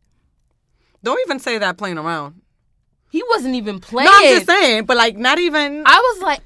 [1.02, 2.42] don't even say that playing around.
[3.10, 4.10] He wasn't even playing.
[4.10, 5.82] No, I'm just saying, but like not even.
[5.84, 6.40] I was like,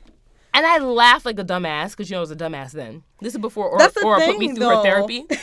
[0.55, 3.03] and I laughed like a dumbass because you know I was a dumbass then.
[3.21, 5.07] This is before or, or put me thing, through her though.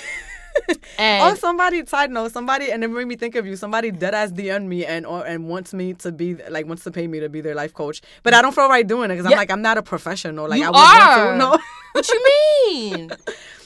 [0.73, 1.31] therapy.
[1.31, 3.55] Oh, somebody side note, somebody and it made me think of you.
[3.55, 6.91] Somebody dead ass DM me and or and wants me to be like wants to
[6.91, 9.25] pay me to be their life coach, but I don't feel right doing it because
[9.31, 10.47] I'm like I'm not a professional.
[10.49, 11.31] Like You I would want are.
[11.33, 11.37] to.
[11.37, 11.57] No,
[11.93, 12.23] what you
[12.65, 13.11] mean?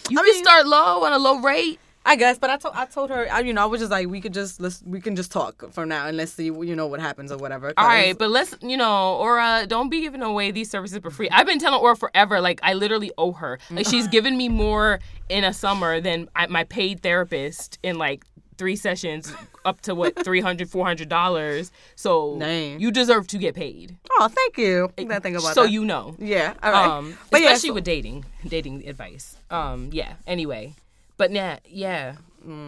[0.08, 1.80] You I can mean- start low on a low rate.
[2.08, 4.08] I guess, but I told I told her, I, you know, I was just like,
[4.08, 6.86] we could just let's we can just talk for now and let's see, you know,
[6.86, 7.74] what happens or whatever.
[7.78, 11.30] All right, but let's, you know, Aura, don't be giving away these services for free.
[11.32, 13.58] I've been telling Aura forever, like, I literally owe her.
[13.72, 18.24] Like, she's given me more in a summer than I, my paid therapist in like
[18.58, 19.34] three sessions,
[19.65, 21.72] up to what, $300, $400.
[21.96, 22.80] So Dang.
[22.80, 23.98] you deserve to get paid.
[24.12, 24.91] Oh, thank you.
[24.98, 25.72] I didn't think about so that.
[25.72, 26.15] you know.
[26.20, 26.88] yeah, all right.
[26.88, 29.36] Um, but yeah, especially so- with dating, dating advice.
[29.50, 30.13] Um, yeah.
[30.28, 30.74] Anyway,
[31.17, 32.15] but yeah, yeah.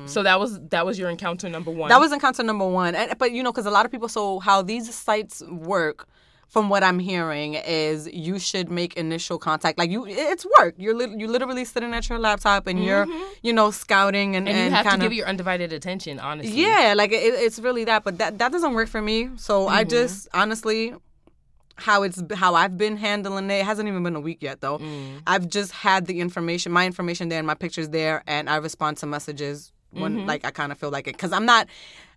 [0.05, 1.87] So that was that was your encounter number one.
[1.87, 1.93] Mm.
[1.93, 2.95] That was encounter number one.
[2.95, 6.07] And, but you know, because a lot of people, so how these sites work,
[6.47, 9.77] from what I'm hearing, is you should make initial contact.
[9.77, 10.73] Like you, it's work.
[10.77, 13.05] You're lit you literally sitting at your laptop and you're,
[13.43, 16.19] you know, scouting and, and you have to kind give your undivided attention.
[16.19, 16.59] Honestly.
[16.59, 18.03] yeah, like it, it's really that.
[18.03, 19.29] But that that doesn't work for me.
[19.35, 20.95] So I just honestly.
[21.77, 23.55] How it's how I've been handling it.
[23.59, 24.81] it hasn't even been a week yet though.
[25.27, 28.97] I've just had the information, my information there, and my pictures there, and I respond
[28.97, 31.67] to messages when like I kind of feel like it because I'm not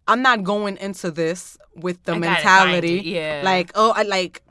[0.09, 3.43] I'm not going into this with the I mentality yeah.
[3.45, 4.43] like oh I like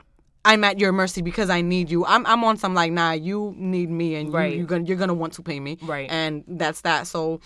[0.44, 2.04] I'm at your mercy because I need you.
[2.06, 4.52] I'm I'm on some like nah you need me and Right.
[4.52, 6.08] you you're gonna you're gonna want to pay me Right.
[6.10, 7.06] and that's that.
[7.08, 7.40] So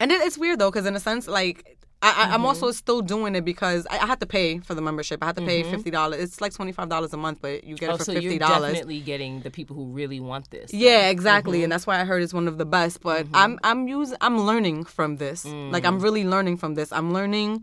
[0.00, 2.32] And it, it's weird though, because in a sense, like I, I, Mm-hmm.
[2.34, 5.22] I'm also still doing it because I, I had to pay for the membership.
[5.22, 6.20] I had to pay fifty dollars.
[6.20, 7.92] It's like twenty five dollars a month, but you get Mm-hmm.
[7.92, 8.72] Oh, it for so fifty you're dollars.
[8.72, 10.72] definitely getting the people who really want this.
[10.74, 11.64] Yeah, exactly, Mm-hmm.
[11.64, 13.00] and that's why I heard it's one of the best.
[13.02, 15.44] But I'm I'm using I'm learning from this.
[15.44, 15.88] Like Mm.
[15.88, 16.92] I'm really learning from this.
[16.92, 17.62] I'm learning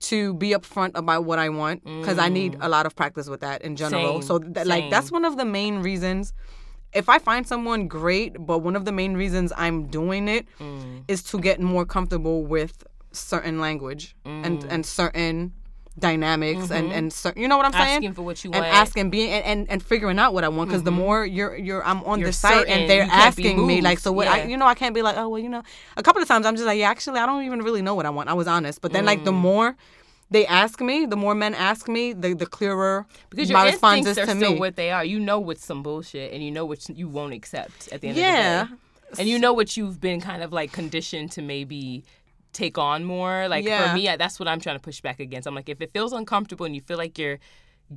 [0.00, 3.40] to be upfront about what I want because I need a lot of practice with
[3.40, 4.18] that in general.
[4.20, 4.22] Mm.
[4.22, 6.32] Same, so th- like that's one of the main reasons.
[6.94, 10.46] If I find someone great, but one of the main reasons I'm doing it
[11.08, 11.30] is Mm.
[11.32, 14.66] to get more comfortable with certain language and Mm.
[14.70, 15.52] and certain
[15.98, 17.96] dynamics and and cer- you know what I'm saying Mm-hmm.
[17.96, 18.74] Asking for what you and want.
[18.74, 21.84] asking being and, and, and figuring out what I want because the more you're you're
[21.84, 22.20] I'm on Mm-hmm.
[22.20, 24.44] You're the site certain, and they're you can't be asking me like so what I
[24.44, 25.62] you know I can't be like oh well you know
[25.96, 28.06] a couple of times I'm just like yeah actually I don't even really know what
[28.06, 29.24] I want I was honest but then like Mm.
[29.24, 29.76] the more
[30.30, 34.06] they ask me the more men ask me the the clearer because your my response
[34.06, 35.04] instincts is are to still me what they are.
[35.04, 38.18] You know what's some bullshit, and you know what you won't accept at the end
[38.18, 38.62] Yeah.
[38.62, 39.20] of the day.
[39.20, 42.04] And you know what you've been kind of like conditioned to maybe
[42.52, 43.48] take on more.
[43.48, 43.88] Like Yeah.
[43.90, 45.46] for me, I, that's what I'm trying to push back against.
[45.46, 47.38] I'm like, if it feels uncomfortable and you feel like you're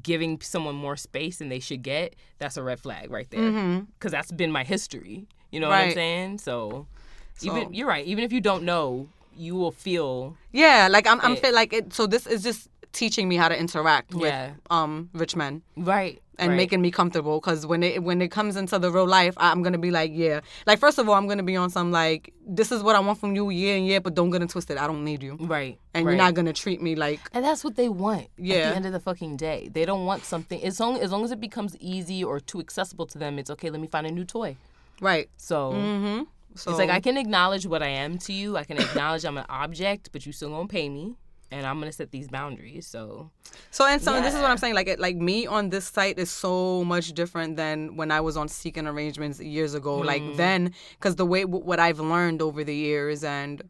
[0.04, 3.82] giving someone more space than they should get, that's a red flag right there.
[4.00, 5.28] Because that's been my history.
[5.52, 5.94] You know what I'm Mm-hmm.
[5.96, 6.38] Saying?
[6.40, 6.88] So,
[7.36, 8.06] So- even you're right.
[8.06, 11.94] Even if you don't know, you will feel yeah like I'm I'm feel like it
[11.94, 14.52] so this is just teaching me how to interact with Yeah.
[14.70, 16.58] um rich men right and right.
[16.58, 19.78] making me comfortable because when it when it comes into the real life i'm gonna
[19.78, 22.82] be like yeah like first of all i'm gonna be on some like this is
[22.84, 25.06] what i want from you yeah and yeah but don't get it twisted i don't
[25.06, 26.12] need you right, and right.
[26.12, 28.28] you're not gonna treat me like And that's what they want.
[28.38, 30.62] yeah At the end of the fucking day, they don't want something.
[30.64, 33.70] As long as long as it becomes easy or too accessible to them, it's okay.
[33.70, 34.58] Let me find a new toy.
[35.00, 36.24] right So mm-hmm
[36.56, 38.58] so it's like I can acknowledge what I am to you.
[38.58, 41.16] I can acknowledge I'm an object, but you still gonna pay me,
[41.52, 42.88] and I'm gonna set these boundaries.
[42.88, 43.30] So
[43.70, 46.18] so and so this is what i'm saying like it like me on this site
[46.18, 50.38] is so much different than when i was on seeking arrangements years ago like Mm.
[50.38, 53.62] then because the way what i've learned over the years and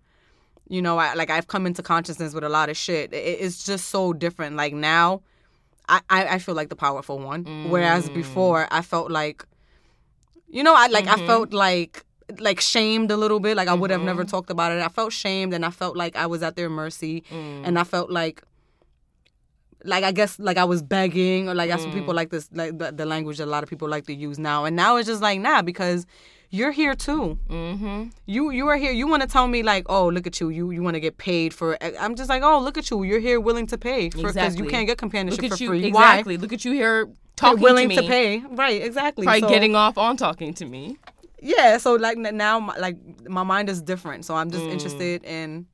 [0.69, 3.63] you know I, like i've come into consciousness with a lot of shit it, it's
[3.65, 5.21] just so different like now
[5.89, 8.13] I, I I feel like the powerful one whereas Mm.
[8.13, 9.43] before i felt like
[10.47, 11.23] you know i like Mm-hmm.
[11.23, 12.05] i felt like
[12.39, 15.11] like shamed a little bit like i would have never talked about it i felt
[15.11, 17.61] shamed and i felt like i was at their mercy Mm.
[17.67, 18.43] and i felt like
[19.83, 21.97] like I guess like I was begging or like that's what Mm.
[21.99, 24.37] people like this like the, the language that a lot of people like to use
[24.37, 24.63] now.
[24.65, 26.05] And now it's just like nah because
[26.51, 27.39] you're here too.
[27.49, 28.09] mm-hmm.
[28.27, 28.91] You you are here.
[28.91, 31.17] You want to tell me like oh look at you you you want to get
[31.17, 31.77] paid for.
[31.99, 33.01] I'm just like oh look at you.
[33.03, 34.63] You're here willing to pay because Exactly.
[34.63, 35.85] you can't get companionship for you free.
[35.85, 36.37] exactly.
[36.37, 37.13] Look at you here Why?
[37.35, 39.23] talking willing to to, pay right exactly.
[39.25, 40.97] probably So- getting off on talking to me.
[41.41, 41.77] Yeah.
[41.77, 42.97] So like now my, like
[43.29, 44.25] my mind is different.
[44.25, 44.71] So I'm just Mm.
[44.71, 45.65] interested in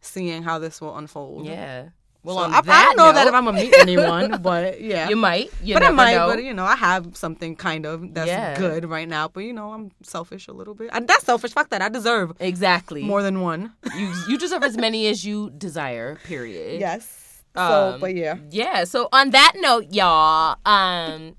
[0.00, 1.46] seeing how this will unfold.
[1.46, 1.88] Yeah.
[2.22, 5.08] Well, So on I, I don't know that if I'm gonna meet anyone, but yeah.
[5.08, 5.48] You might.
[5.62, 6.26] You but I might, know.
[6.26, 8.58] but you know, I have something kind of that's Yeah.
[8.58, 9.28] good right now.
[9.28, 10.90] But you know, I'm selfish a little bit.
[10.92, 11.52] I, that's selfish.
[11.52, 11.82] Fuck that.
[11.82, 13.04] I deserve exactly.
[13.04, 13.72] more than one.
[13.96, 16.16] you you deserve as many as you desire.
[16.24, 16.80] Period.
[16.80, 17.44] Yes.
[17.54, 18.36] Um, so, but yeah.
[18.50, 18.82] Yeah.
[18.84, 21.36] So on that note, y'all, um,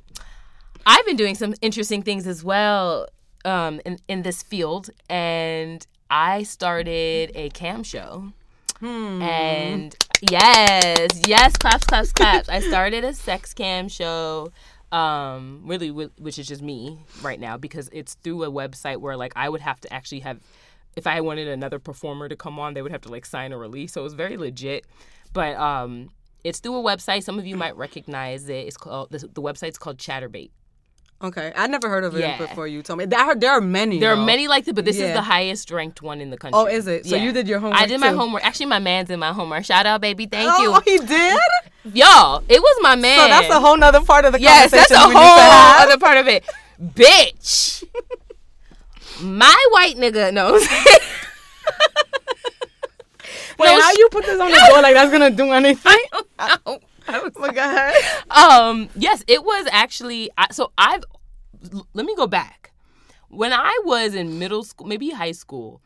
[0.86, 3.08] I've been doing some interesting things as well
[3.48, 8.34] um, in in this field, and I started a cam show.
[8.80, 9.22] Hmm.
[9.22, 9.96] And
[10.30, 12.50] yes, yes, claps, claps, claps.
[12.50, 14.52] I started a sex cam show.
[14.92, 19.34] Um, really, which is just me right now because it's through a website where like
[19.36, 20.40] I would have to actually have,
[20.96, 23.58] if I wanted another performer to come on, they would have to like sign a
[23.58, 23.94] release.
[23.94, 24.86] So it was very legit.
[25.34, 26.12] But um,
[26.44, 27.24] it's through a website.
[27.24, 28.66] Some of you might recognize it.
[28.68, 30.52] It's called the, the website's called Chaturbate.
[31.20, 32.38] Okay, I never heard of it Yeah.
[32.38, 33.06] before you told me.
[33.16, 34.00] I heard there are many.
[34.00, 36.60] There are many like this, but this is the highest ranked one in the country.
[36.60, 37.08] Oh, is it?
[37.08, 38.18] So you did your homework I did my too?
[38.18, 38.46] homework.
[38.46, 39.66] Actually, my man did my homework.
[39.66, 40.28] Shout out, baby.
[40.28, 40.72] Thank you.
[40.72, 41.00] Oh, you.
[41.02, 41.40] he did.
[41.96, 43.18] Y'all, it was my man.
[43.20, 46.18] So that's a whole nother part of the yes, that's conversation a whole other part
[46.20, 46.44] of it,
[46.80, 47.84] bitch.
[49.22, 50.68] my white nigga knows.
[53.60, 55.98] Wait, No, how sh- you put this on the door like that's gonna do anything?
[56.38, 56.80] I was-
[57.34, 57.96] But go ahead.
[58.32, 60.30] um, yes, it was actually.
[60.52, 61.04] So I've.
[61.94, 62.72] Let me go back.
[63.30, 65.82] When I was in middle school, maybe high school,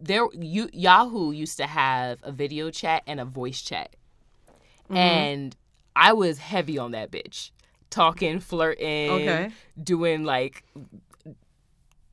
[0.00, 3.96] there you Yahoo used to have a video chat and a voice chat,
[4.84, 4.96] Mm-hmm.
[4.96, 5.56] and
[5.96, 7.50] I was heavy on that bitch,
[7.90, 9.50] talking, flirting, Okay.
[9.82, 10.64] doing like.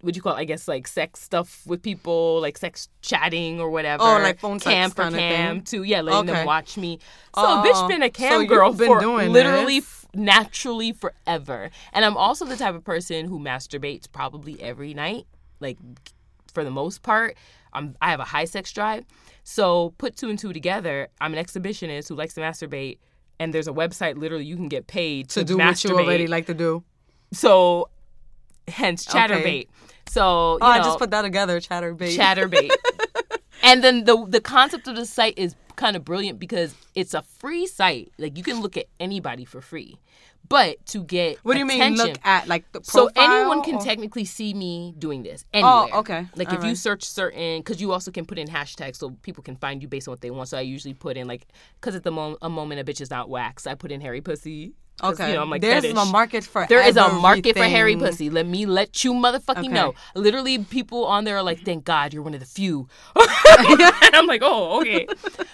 [0.03, 0.35] What you call?
[0.35, 0.39] It?
[0.39, 4.03] I guess like sex stuff with people, like sex chatting or whatever.
[4.03, 5.83] Oh, like phone cam for cam too.
[5.83, 6.33] Yeah, letting Okay.
[6.39, 6.99] them watch me.
[7.35, 11.69] So Oh, bitch been a cam you've girl been for literally f- naturally forever.
[11.93, 15.25] And I'm also the type of person who masturbates probably every night,
[15.59, 15.77] like
[16.53, 17.37] for the most part.
[17.73, 19.05] I'm, I have a high sex drive.
[19.43, 22.97] So put two and two together, I'm an exhibitionist who likes to masturbate.
[23.39, 25.93] And there's a website literally you can get paid to, To do masturbate.
[25.93, 26.83] what you already like to do.
[27.33, 27.89] So,
[28.67, 29.19] hence Okay.
[29.19, 29.67] Chaturbate.
[30.07, 32.17] So you Oh, I just put that together, chaturbate.
[32.17, 32.71] Chaturbate.
[33.63, 37.21] and then the the concept of the site is kind of brilliant because it's a
[37.21, 38.11] free site.
[38.17, 39.99] Like you can look at anybody for free.
[40.51, 41.95] But to get What do you mean?
[41.95, 45.95] Look at like the so anyone can or- technically see me doing this oh, anywhere.
[45.95, 46.27] Oh, okay.
[46.35, 49.55] Like if you search certain, because you also can put in hashtags so people can
[49.55, 50.49] find you based on what they want.
[50.49, 51.47] So I usually put in like,
[51.79, 54.19] because at the mo- a moment a bitch is not wax, I put in hairy
[54.19, 54.73] pussy.
[55.03, 55.29] Okay.
[55.29, 58.29] you know, I'm like There's a market for There is a market for hairy pussy.
[58.29, 59.67] Let me let you motherfucking Okay.
[59.67, 59.93] know.
[60.15, 64.27] Literally, people on there are like, "Thank God you're one of the few." and I'm
[64.27, 65.07] like, "Oh, okay."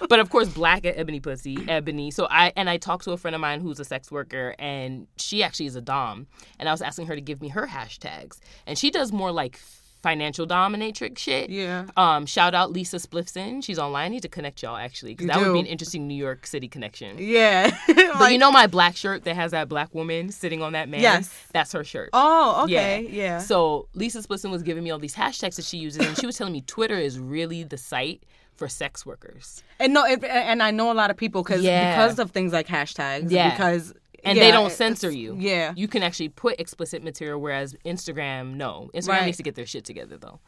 [0.10, 2.12] but of course, black ebony pussy, ebony.
[2.12, 5.08] So I and I talked to a friend of mine who's a sex worker, and
[5.18, 6.28] she actually is a dom.
[6.60, 9.60] And I was asking her to give me her hashtags, and she does more like
[10.08, 11.50] financial dominatrix shit.
[11.50, 11.86] Yeah.
[11.98, 13.62] Um, shout out Lisa Spliffson.
[13.62, 14.06] She's online.
[14.06, 16.70] I need to connect y'all actually because that would be an interesting New York City
[16.70, 17.18] connection.
[17.20, 17.76] Yeah.
[18.18, 21.02] But you know my black shirt that has that black woman sitting on that man?
[21.02, 21.30] Yes.
[21.52, 22.10] That's her shirt.
[22.14, 23.06] Oh, okay.
[23.10, 23.40] Yeah.
[23.40, 26.38] So Lisa Spliffson was giving me all these hashtags that she uses, and she was
[26.38, 28.24] telling me Twitter is really the site
[28.56, 29.62] for sex workers.
[29.80, 31.96] And no, it, and I know a lot of people because Yeah.
[31.96, 33.30] because of things like hashtags.
[33.30, 33.52] Yeah.
[33.52, 33.94] Because
[34.28, 35.36] And yeah, they don't censor you.
[35.40, 35.74] Yeah.
[35.76, 38.90] You can actually put explicit material, whereas Instagram, no.
[38.94, 39.26] Instagram Right.
[39.26, 40.40] needs to get their shit together though.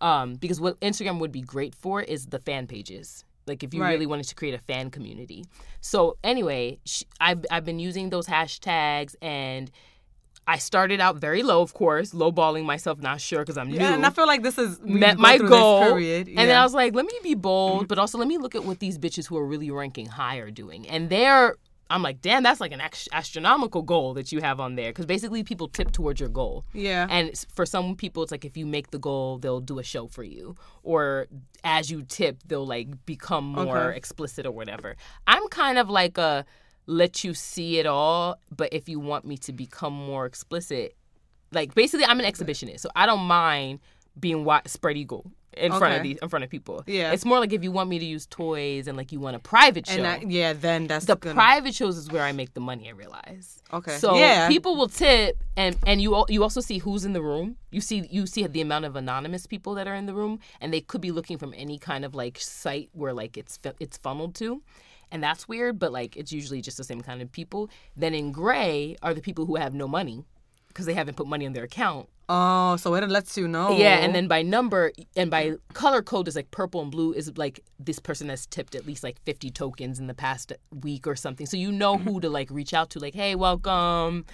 [0.00, 3.24] Um, because what Instagram would be great for is the fan pages.
[3.46, 3.92] Like if you Right.
[3.92, 5.44] really wanted to create a fan community.
[5.80, 9.70] So anyway, sh- I've I've been using those hashtags and.
[10.48, 13.78] I started out very low, of course, lowballing myself, not sure because I'm new.
[13.78, 15.82] Yeah, and I feel like this is met my goal.
[15.82, 16.28] period.
[16.28, 18.64] And then I was like, let me be bold, but also let me look at
[18.64, 20.88] what these bitches who are really ranking high are doing.
[20.88, 21.56] And they're,
[21.88, 24.90] I'm like, damn, that's like an astronomical goal that you have on there.
[24.90, 26.64] Because basically, people tip towards your goal.
[26.72, 27.06] Yeah.
[27.08, 30.08] And for some people, it's like if you make the goal, they'll do a show
[30.08, 30.56] for you.
[30.82, 31.28] Or
[31.62, 33.96] as you tip, they'll like become more Okay.
[33.96, 34.96] explicit or whatever.
[35.28, 36.44] I'm kind of like a
[36.86, 40.96] let you see it all, but if you want me to become more explicit,
[41.52, 43.80] like basically I'm an exhibitionist, so I don't mind
[44.18, 46.82] being wi- spread eagle in front of these in front of people.
[46.86, 47.12] Yeah.
[47.12, 49.38] it's more like if you want me to use toys and like you want a
[49.38, 49.94] private show.
[49.94, 52.88] and I, yeah, then that's the gonna, private shows is where I make the money.
[52.88, 53.62] I realize.
[53.72, 53.96] Okay.
[53.98, 54.48] So Yeah.
[54.48, 57.56] people will tip, and and you you also see who's in the room.
[57.70, 60.72] You see you see the amount of anonymous people that are in the room, and
[60.72, 64.34] they could be looking from any kind of like site where like it's it's funneled
[64.36, 64.62] to.
[65.12, 67.70] And that's weird, but like it's usually just the same kind of people.
[67.96, 70.24] Then in gray are the people who have no money
[70.68, 72.08] because they haven't put money on their account.
[72.28, 73.78] Oh, so it lets you know.
[73.78, 77.36] Yeah, and then by number and by color code is like purple and blue is
[77.38, 81.14] like this person has tipped at least like 50 tokens in the past week or
[81.14, 81.46] something.
[81.46, 84.24] So you know who to like reach out to like, "Hey, welcome."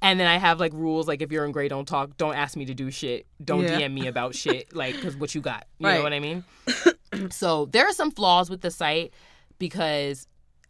[0.00, 2.56] And then I have like rules like if you're in gray don't talk, don't ask
[2.56, 3.80] me to do shit, don't Yeah.
[3.80, 5.66] DM me about shit like cuz what you got.
[5.78, 6.44] You know what I mean?
[7.30, 9.12] so there are some flaws with the site
[9.58, 10.26] because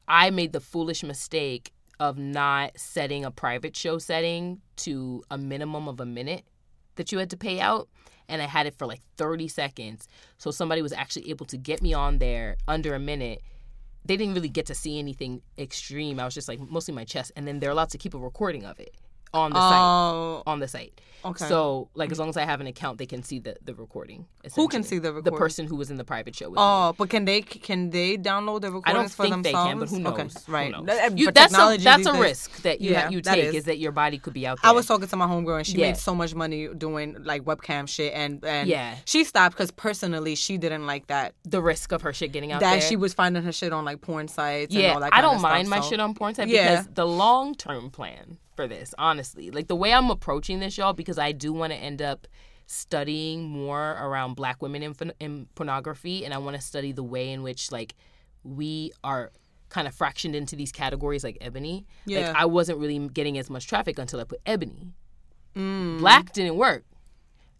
[0.08, 5.86] I made the foolish mistake of not setting a private show setting to a minimum
[5.88, 6.44] of a minute
[6.96, 7.88] that you had to pay out.
[8.28, 10.08] And I had it for like 30 seconds.
[10.38, 13.42] So somebody was actually able to get me on there under a minute.
[14.04, 16.18] They didn't really get to see anything extreme.
[16.18, 17.32] I was just like mostly my chest.
[17.36, 18.94] And then they're allowed to keep a recording of it
[19.34, 19.78] on the site.
[19.80, 21.00] Oh, On the site.
[21.24, 21.46] okay.
[21.48, 24.26] So, like, as long as I have an account, they can see the, the recording.
[24.56, 26.62] Who can see the The person who was in the private show with me.
[26.62, 29.70] Oh, but can they can they download the recordings I don't for think they themselves?
[29.70, 30.12] can, but who knows?
[30.14, 30.70] Okay, Who right.
[30.72, 31.18] knows?
[31.18, 33.54] You- that's a, that's a risk that you Yeah, ha- you take is.
[33.54, 33.64] is.
[33.64, 34.68] that your body could be out there.
[34.70, 35.86] I was talking to my homegirl and she Yeah.
[35.88, 38.96] made so much money doing like webcam shit and and Yeah.
[39.06, 42.60] she stopped because personally she didn't like that the risk of her shit getting out
[42.60, 42.80] that there.
[42.80, 44.74] she was finding her shit on like porn sites.
[44.74, 46.80] and yeah, all that I don't mind stuff, my so- shit on porn sites Yeah.
[46.82, 50.92] because the long term plan for this, honestly, like the way I'm approaching this, y'all,
[50.92, 52.26] because I do want to end up
[52.66, 57.30] studying more around Black women in, in pornography, and I want to study the way
[57.30, 57.94] in which like
[58.44, 59.30] we are
[59.68, 61.86] kind of fractioned into these categories like ebony.
[62.06, 62.28] Yeah.
[62.28, 64.92] Like I wasn't really getting as much traffic until I put ebony.
[65.56, 66.84] Mm, Black didn't work.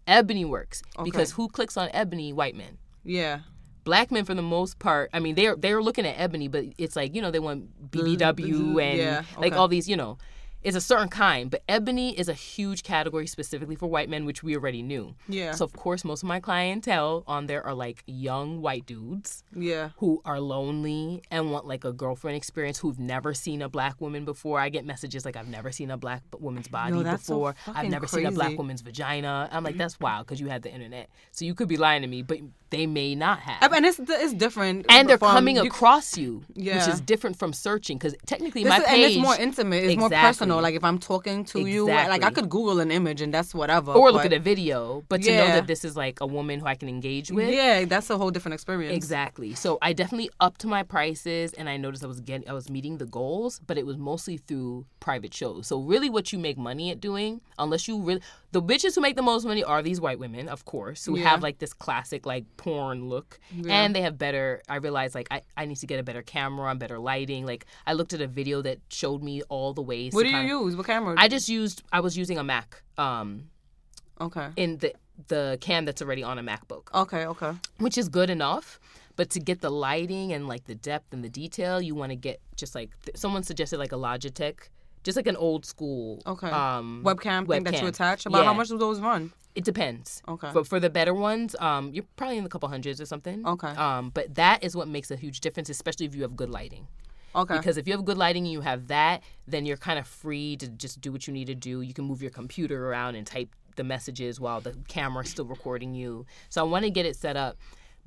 [0.07, 1.05] Ebony works Okay.
[1.05, 2.33] because who clicks on ebony?
[2.33, 2.79] White men.
[3.05, 3.41] yeah.
[3.85, 6.95] Black men, for the most part, I mean, they're they're looking at ebony, but it's
[6.95, 10.19] like you know they want BBW and yeah, like all these, you know,
[10.63, 11.51] it's a certain kind.
[11.51, 15.15] But ebony is a huge category specifically for white men, which we already knew.
[15.29, 15.53] Yeah.
[15.53, 19.91] So of course, most of my clientele on there are like young white dudes Yeah.
[19.99, 24.25] who are lonely and want like a girlfriend experience who've never seen a black woman
[24.25, 24.61] before.
[24.61, 27.49] I get messages like I've never seen a black woman's body so before.
[27.67, 29.49] I've fucking never seen a black woman's vagina.
[29.51, 31.09] I'm like that's wild because you had the internet.
[31.33, 32.39] So you could be lying to me, but
[32.73, 33.73] they may not have.
[33.73, 34.87] And it's it's different.
[34.89, 38.71] and they're from- coming you- across you, which is different from searching because technically This
[38.71, 39.85] my is- page and it's more intimate.
[39.85, 40.61] It's more personal.
[40.61, 43.93] Like if I'm talking to you, like I could Google an image and that's whatever.
[43.93, 46.67] or look at a video, but to know that this is like a woman who
[46.67, 47.49] I can engage with.
[47.55, 48.97] Yeah, that's a whole different experience.
[48.97, 49.55] Exactly.
[49.55, 52.99] So I definitely upped my prices, and I noticed I was getting, I was meeting
[52.99, 55.67] the goals, but it was mostly through private shows.
[55.67, 58.21] So really, what you make money at doing, unless you really,
[58.53, 61.29] the bitches who make the most money are these white women, of course, who Yeah.
[61.29, 63.39] have like this classic like porn look
[63.69, 66.71] and they have better i realized like I, I need to get a better camera
[66.71, 70.13] and better lighting like i looked at a video that showed me all the ways
[70.13, 70.77] What do you kinda- use?
[70.77, 71.15] What camera?
[71.19, 73.49] i just used i was using a mac um
[74.21, 74.49] okay.
[74.57, 74.93] in the
[75.29, 77.27] the cam that's already on a macbook Okay.
[77.27, 77.53] Okay.
[77.79, 78.81] which is good enough
[79.17, 82.17] but to get the lighting and like the depth and the detail you want to
[82.17, 84.57] get just like th- someone suggested like a logitech
[85.05, 86.49] just like an old school Okay.
[86.49, 88.25] um Webcam thing that you attach.
[88.25, 89.33] About how much do those run?
[89.55, 90.23] It depends.
[90.27, 90.51] Okay.
[90.53, 93.47] But for the better ones, um, you're probably in the couple hundreds or something.
[93.47, 93.69] Okay.
[93.69, 96.87] Um, but that is what makes a huge difference, especially if you have good lighting.
[97.35, 97.57] Okay.
[97.57, 100.57] Because if you have good lighting and you have that, then you're kind of free
[100.57, 101.81] to just do what you need to do.
[101.81, 105.95] You can move your computer around and type the messages while the camera's still recording
[105.95, 106.27] you.
[106.49, 107.57] So I want to get it set up,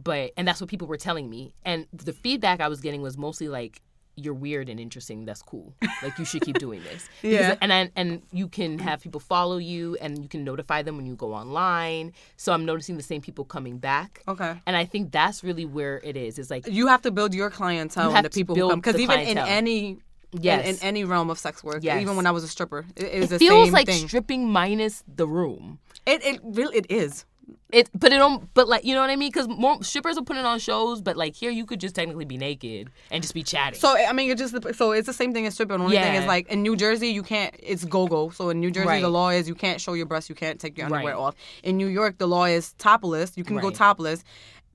[0.02, 1.54] but and that's what people were telling me.
[1.64, 3.82] And the feedback I was getting was mostly like,
[4.16, 5.26] "You're weird and interesting.
[5.26, 5.74] That's cool.
[6.04, 7.56] Like you should keep doing this." Because- Yeah.
[7.62, 11.06] And I, and you can have people follow you, and you can notify them when
[11.06, 12.14] you go online.
[12.38, 14.22] So I'm noticing the same people coming back.
[14.28, 14.60] okay.
[14.68, 16.38] And I think that's really where it is.
[16.40, 18.72] It's like You have to build your clientele You and the to people who build
[18.72, 18.80] come.
[18.80, 19.46] Because even clientele.
[19.46, 19.98] in any
[20.38, 20.68] Yes.
[20.68, 22.02] in, in any realm of sex work, Yes.
[22.02, 24.06] even when I was a stripper, it the it feels same like thing.
[24.08, 25.80] stripping minus the room.
[26.06, 27.24] it it really it is.
[27.72, 28.52] It, but it don't.
[28.54, 29.30] But like, you know what I mean?
[29.30, 32.26] Because more strippers are putting it on shows, but like here, you could just technically
[32.26, 33.80] be naked and just be chatting.
[33.80, 35.78] So I mean, it just so it's the same thing as stripping.
[35.80, 37.54] The only thing is like in New Jersey, you can't.
[37.60, 38.30] It's go go.
[38.30, 39.02] So in New Jersey, Right.
[39.02, 41.20] the law is you can't show your breasts, you can't take your underwear Right.
[41.20, 41.36] off.
[41.64, 43.36] In New York, the law is topless.
[43.36, 44.24] You can go topless,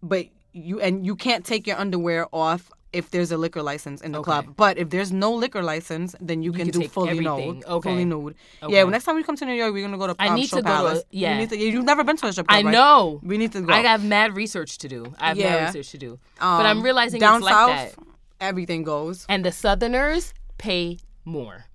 [0.02, 4.12] but you and you can't take your underwear off if there's a liquor license in
[4.12, 4.24] the Okay.
[4.24, 4.55] club.
[4.57, 7.55] But if there's no liquor license, then you, can, can do fully everything.
[7.59, 7.64] nude.
[7.64, 7.88] Okay.
[7.91, 8.34] Fully nude.
[8.62, 8.74] Okay.
[8.74, 8.82] Yeah.
[8.82, 10.16] Well, next time we come to New York, we're gonna go to.
[10.18, 11.03] I um, need Show to go to Palace.
[11.11, 11.32] yeah.
[11.34, 12.72] You need to, you've never been to a strip club, I right?
[12.72, 13.20] know.
[13.22, 13.72] We need to go.
[13.72, 15.12] I have mad research to do.
[15.20, 15.51] I have Yeah.
[15.51, 16.18] mad research to do.
[16.38, 17.95] but I'm Um, realizing down it's like south, that.
[18.41, 19.24] everything goes.
[19.28, 21.66] And the Southerners pay more.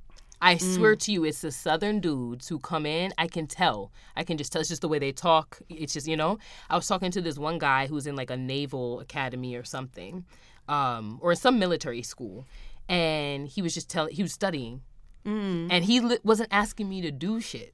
[0.42, 0.76] I Mm.
[0.76, 3.14] swear to you, it's the Southern dudes who come in.
[3.18, 3.92] I can tell.
[4.18, 4.60] I can just tell.
[4.60, 5.60] It's just the way they talk.
[5.70, 6.38] It's just you know.
[6.70, 10.26] I was talking to this one guy who's in like a naval academy or something,
[10.68, 12.46] um, or in some military school,
[12.90, 14.14] and he was just telling.
[14.16, 14.82] He was studying,
[15.26, 15.68] Mm.
[15.72, 17.74] and he li- wasn't asking me to do shit.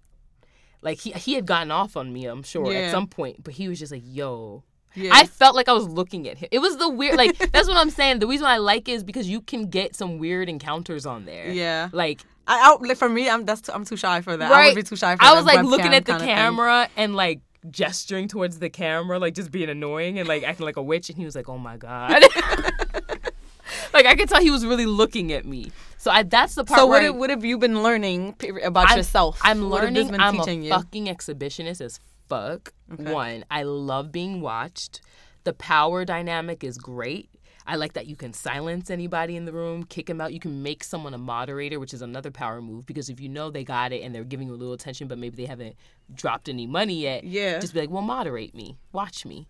[0.82, 2.80] Like he he had gotten off on me, I'm sure, Yeah.
[2.80, 4.64] at some point, but he was just like, "Yo."
[4.98, 6.50] I felt like I was looking at him.
[6.52, 8.20] It was the weird, like that's what I'm saying.
[8.20, 11.50] The reason I like it is because you can get some weird encounters on there.
[11.50, 11.88] Yeah.
[11.94, 14.52] like I, I like for me, I'm that's too, I'm too shy for that.
[14.52, 14.76] I right.
[14.76, 15.32] would be too shy for that.
[15.32, 17.40] I was like looking at the camera and like
[17.70, 21.10] gesturing towards the camera, like just being annoying and like acting like a witch.
[21.10, 22.24] And he was like, "Oh my god."
[23.94, 25.72] like I could tell he was really looking at me.
[25.98, 28.90] So I that's the part So where what I- what have you been learning about
[28.90, 29.40] I'm- yourself?
[29.44, 30.22] I'm What have this learning.
[30.22, 30.70] I'm a you?
[30.70, 32.00] fucking exhibitionist as
[32.30, 32.74] fuck.
[32.96, 35.02] One, I love being watched.
[35.44, 37.30] The power dynamic is great.
[37.68, 40.34] I like that you can silence anybody in the room, kick them out.
[40.34, 43.50] You can make someone a moderator, which is another power move because if you know
[43.52, 45.76] they got it and they're giving you a little attention, but maybe they haven't
[46.14, 47.60] dropped any money yet, Yeah.
[47.60, 49.48] just be like, well, moderate me, watch me.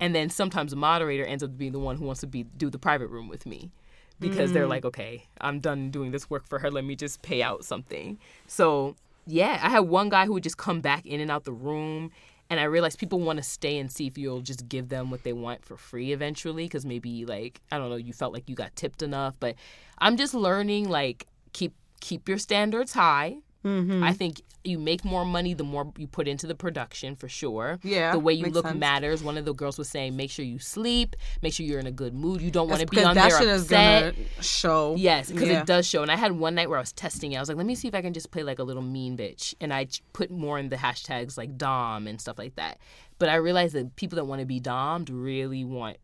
[0.00, 2.68] And then sometimes the moderator ends up being the one who wants to be do
[2.70, 3.70] the private room with me
[4.18, 4.54] because Mm.
[4.54, 6.70] they're like, okay, I'm done doing this work for her.
[6.70, 8.18] Let me just pay out something.
[8.48, 8.96] So
[9.26, 12.10] yeah, I had one guy who would just come back in and out the room.
[12.52, 15.22] And I realized people want to stay and see if you'll just give them what
[15.22, 16.68] they want for free eventually.
[16.68, 19.36] Cause maybe like, I don't know, you felt like you got tipped enough.
[19.40, 19.54] But
[19.96, 21.72] I'm just learning like keep
[22.02, 23.38] keep your standards high.
[23.64, 24.02] Mm-hmm.
[24.02, 27.80] I think you make more money the more you put into the production for sure.
[27.82, 28.78] Yeah, The way you look sense.
[28.78, 29.22] matters.
[29.22, 31.92] One of the girls was saying, make sure you sleep, make sure you're in a
[31.92, 32.40] good mood.
[32.40, 34.04] You don't want to be on that there shit upset.
[34.04, 34.94] is gonna show.
[34.96, 35.60] Yes, because Yeah.
[35.62, 36.02] it does show.
[36.02, 37.36] And I had one night where I was testing it.
[37.36, 39.16] I was like, let me see if I can just play like a little mean
[39.16, 39.54] bitch.
[39.60, 42.78] And I put more in the hashtags like Dom and stuff like that.
[43.18, 45.96] But I realized that people that want to be Domed really want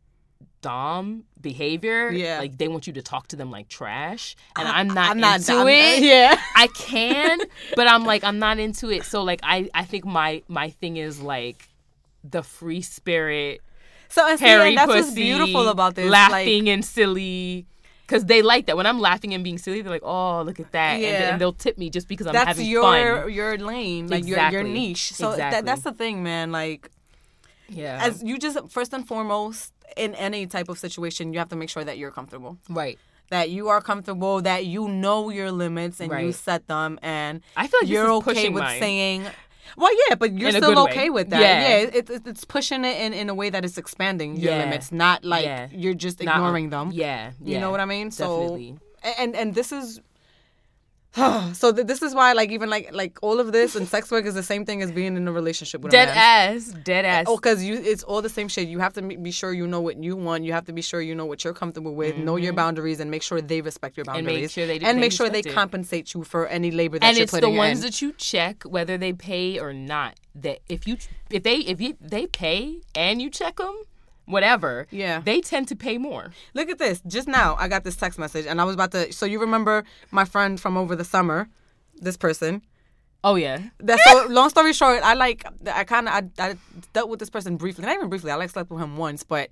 [0.60, 2.10] Dom behavior.
[2.10, 2.38] Yeah.
[2.38, 4.36] Like they want you to talk to them like trash.
[4.56, 6.02] And I'm not I'm not into I'm- it.
[6.02, 6.40] Yeah.
[6.56, 7.38] I can,
[7.76, 9.04] but I'm like I'm not into it.
[9.04, 11.68] So like I I think my my thing is like
[12.24, 13.60] the free spirit
[14.08, 16.10] So and and that's pussy, what's beautiful about this.
[16.10, 17.66] laughing Like, and silly.
[18.08, 20.72] Cause they like that when I'm laughing and being silly, they're like, "Oh, look at
[20.72, 21.28] that," and, Yeah.
[21.32, 22.80] and they'll tip me just because I'm that's having your
[23.24, 23.30] fun.
[23.30, 25.12] your lane, like your your niche.
[25.12, 25.66] So that, Exactly.
[25.66, 26.50] that's the thing, man.
[26.50, 26.88] Like
[27.68, 31.56] Yeah, as you just first and foremost in any type of situation, you have to
[31.56, 32.58] make sure that you're comfortable.
[32.68, 32.98] right.
[33.30, 37.66] That you are comfortable, that you know your limits and you set them, and I
[37.66, 38.80] feel like you're okay with mine.
[38.80, 39.26] saying.
[39.76, 40.90] Well, yeah, but you're still good way.
[40.92, 41.40] okay with that.
[41.42, 41.60] Yeah.
[41.68, 44.64] Yeah, it, it, it's pushing it in, in a way that is expanding your Yeah.
[44.64, 45.68] limits, not like Yeah.
[45.70, 46.90] you're just Not- ignoring them.
[46.90, 48.10] Yeah, You know what I mean?
[48.10, 48.78] So Definitely.
[49.18, 50.00] and and this is
[51.54, 54.26] so th- this is why like even like like all of this and sex work
[54.26, 56.56] is the same thing as being in a relationship with Dead a man.
[56.56, 57.24] ass, dead ass.
[57.26, 58.68] Oh, because you it's all the same shit.
[58.68, 60.44] You have to be sure you know what you want.
[60.44, 62.16] You have to be sure you know what you're comfortable with.
[62.16, 64.16] Know your boundaries and make sure they respect your Mm-hmm.
[64.18, 67.06] And make sure they do- and make sure they compensate you for any labor that
[67.06, 67.86] and you're it's the ones in.
[67.86, 70.14] that you check whether they pay or not.
[70.34, 70.98] That if you
[71.30, 73.76] if they if you they pay and you check them,
[74.28, 75.20] whatever, Yeah.
[75.20, 76.30] they tend to pay more.
[76.54, 77.00] Look at this.
[77.06, 79.12] Just now, I got this text message, and I was about to.
[79.12, 81.48] So you remember my friend from over the summer,
[81.96, 82.62] this person.
[83.24, 83.58] Oh yeah.
[83.80, 86.56] That so long story short, I like I kind of I, I
[86.92, 88.30] dealt with this person briefly, not even briefly.
[88.30, 89.48] I like slept with him once, but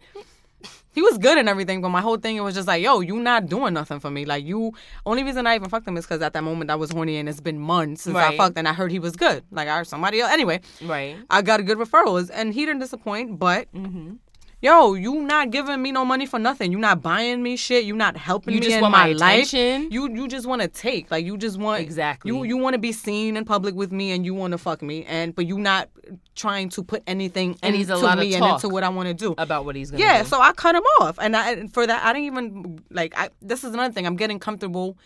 [0.92, 1.82] he was good and everything.
[1.82, 4.24] But my whole thing it was just like, yo, you not doing nothing for me.
[4.24, 4.72] Like you,
[5.04, 7.28] only reason I even fucked him is because at that moment I was horny and
[7.28, 8.36] it's been months since I Right.
[8.36, 9.42] fucked and I heard he was good.
[9.50, 10.32] Like I heard somebody else.
[10.32, 11.16] Anyway, Right.
[11.28, 13.38] I got a good referrals and he didn't disappoint.
[13.38, 14.14] But mm-hmm.
[14.60, 16.72] Yo, you not giving me no money for nothing.
[16.72, 17.84] You not buying me shit.
[17.84, 18.54] You not helping me.
[18.54, 19.48] You me just in want my, life.
[19.48, 19.90] attention.
[19.90, 21.10] You you just want to take.
[21.10, 22.30] Like you just want Exactly.
[22.30, 24.82] You you want to be seen in public with me and you want to fuck
[24.82, 25.88] me and but you not
[26.34, 29.34] trying to put anything And into me and into what I want to do.
[29.38, 30.28] About what he's gonna Yeah, do.
[30.28, 33.16] so I cut him off, and I and for that I didn't even like.
[33.16, 34.06] I this is another thing.
[34.06, 34.98] I'm getting comfortable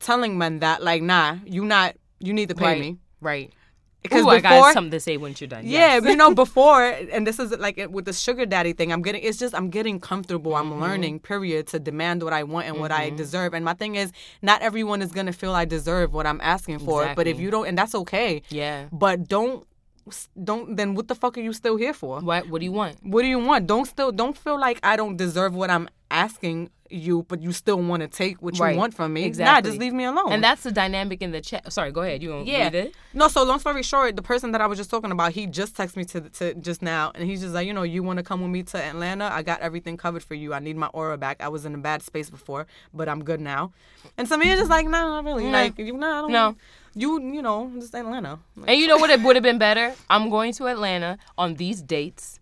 [0.00, 1.96] telling men that like, nah, you not.
[2.20, 2.80] You need to pay right.
[2.80, 3.52] me Right.
[4.04, 5.66] Because Ooh, I got something to say once you're done.
[5.66, 6.04] yeah, Yes.
[6.04, 8.92] you know, before, and this is like with the sugar daddy thing.
[8.92, 9.22] I'm getting.
[9.24, 10.52] It's just I'm getting comfortable.
[10.52, 10.72] Mm-hmm.
[10.74, 11.18] I'm learning.
[11.20, 11.66] Period.
[11.68, 13.54] To demand what I want and what I deserve.
[13.54, 17.12] And my thing is, not everyone is gonna feel I deserve what I'm asking for.
[17.16, 18.42] But if you don't, and that's okay.
[18.50, 18.88] yeah.
[18.92, 19.66] But don't,
[20.42, 20.76] don't.
[20.76, 22.20] Then what the fuck are you still here for?
[22.20, 22.96] What What do you want?
[23.02, 23.66] What do you want?
[23.66, 27.80] Don't still don't feel like I don't deserve what I'm asking you, but you still
[27.80, 28.72] want to take what Right.
[28.72, 29.24] you want from me.
[29.24, 29.52] Exactly.
[29.52, 30.30] Nah, just leave me alone.
[30.30, 31.72] And that's the dynamic in the chat.
[31.72, 32.22] Sorry, go ahead.
[32.22, 32.64] You gonna yeah.
[32.64, 32.94] read it?
[33.12, 35.76] No, so long story short, the person that I was just talking about, he just
[35.76, 38.22] texted me to, to just now, and he's just like, you know, you want to
[38.22, 39.28] come with me to Atlanta?
[39.32, 40.54] I got everything covered for you.
[40.54, 41.38] I need my aura back.
[41.40, 43.72] I was in a bad space before, but I'm good now.
[44.16, 45.44] And to me, it's just like, nah, not really.
[45.44, 45.50] No.
[45.50, 46.56] Like, you, nah, I don't, No.
[46.94, 48.38] You, you know, just Atlanta.
[48.56, 49.94] Like, And you know what it would have been better?
[50.08, 52.38] I'm going to Atlanta on these dates.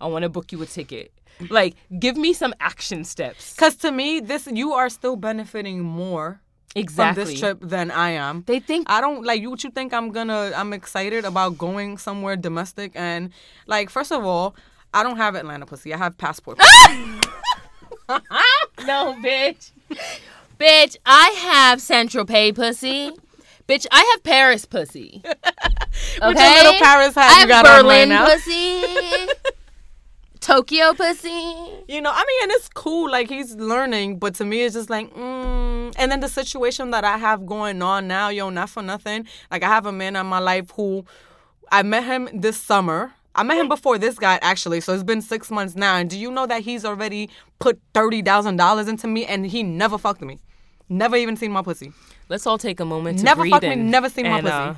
[0.00, 1.12] I want to book you a ticket.
[1.48, 3.54] Like, give me some action steps.
[3.54, 6.40] Cause to me, this you are still benefiting more
[6.76, 7.24] Exactly.
[7.24, 8.44] from this trip than I am.
[8.46, 9.50] They think I don't like you.
[9.50, 10.52] What you think I'm gonna?
[10.54, 13.30] I'm excited about going somewhere domestic and
[13.66, 14.54] like first of all,
[14.92, 15.94] I don't have Atlanta pussy.
[15.94, 16.58] I have passport.
[18.86, 19.70] no, bitch.
[20.58, 23.10] bitch, I have Central Pay pussy.
[23.68, 25.22] Bitch, I have Paris pussy.
[26.16, 26.28] Okay?
[26.28, 28.26] With your little Paris hat I you have got on right Berlin now.
[28.26, 28.84] pussy.
[30.40, 31.56] Tokyo pussy.
[31.88, 33.10] You know, I mean, and it's cool.
[33.10, 35.92] Like he's learning, but to me, it's just like, mm.
[35.96, 39.26] and then the situation that I have going on now, yo, not for nothing.
[39.50, 41.04] Like I have a man in my life who
[41.72, 43.12] I met him this summer.
[43.34, 45.96] I met him before this guy actually, so it's been six months now.
[45.96, 49.62] And do you know that he's already put thirty thousand dollars into me, and he
[49.62, 50.38] never fucked me,
[50.88, 51.92] never even seen my pussy.
[52.28, 54.42] Let's all take a moment to Never breathe fucked me, in never seen my and,
[54.46, 54.54] pussy.
[54.54, 54.74] uh,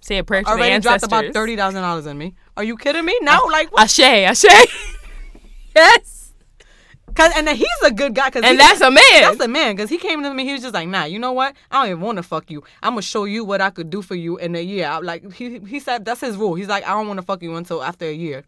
[0.00, 2.34] say a prayer to the Already dropped about thirty thousand dollars in me.
[2.56, 3.16] Are you kidding me?
[3.22, 3.82] No, like what?
[3.84, 4.44] Ashe, Ashe.
[5.76, 6.32] yes.
[7.14, 8.30] Cause, and then he's a good guy.
[8.30, 9.02] Cause And he- that's a man.
[9.12, 10.44] That's a man, cause he came to me.
[10.46, 11.54] He was just like, "Nah, you know what?
[11.70, 12.62] I don't even want to fuck you.
[12.82, 15.30] I'm gonna show you what I could do for you in a year." I, like
[15.34, 16.54] he he said, that's his rule.
[16.54, 18.44] He's like, "I don't want to fuck you until after a year,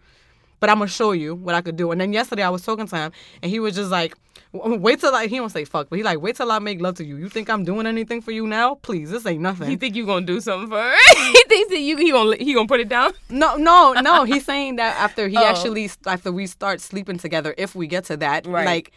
[0.60, 2.86] but I'm gonna show you what I could do." And then yesterday I was talking
[2.86, 4.33] to him, and he was just like, "W-
[4.80, 6.94] "Wait till I." He don't say fuck, but he like, "Wait till I make love
[6.96, 7.16] to you.
[7.16, 8.76] You think I'm doing anything for you now?
[8.76, 10.94] Please, this ain't nothing." He think you gonna do something for her.
[11.16, 13.12] he thinks that you he gonna he gonna put it down.
[13.28, 14.24] No, no, no.
[14.24, 15.44] He's saying that after he Oh.
[15.44, 18.64] actually after we start sleeping together, if we get to that, Right.
[18.66, 18.92] like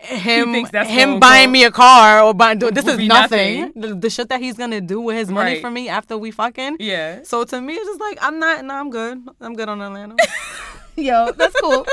[0.00, 3.08] him him buying me a car or buying this is nothing.
[3.08, 3.72] nothing.
[3.74, 5.60] The, the shit that he's gonna do with his money Right.
[5.60, 6.76] for me after we fucking.
[6.78, 7.22] Yeah.
[7.24, 8.64] So to me, it's just like I'm not.
[8.64, 9.26] No, I'm good.
[9.40, 10.14] I'm good on Atlanta.
[10.96, 11.84] Yo, that's cool.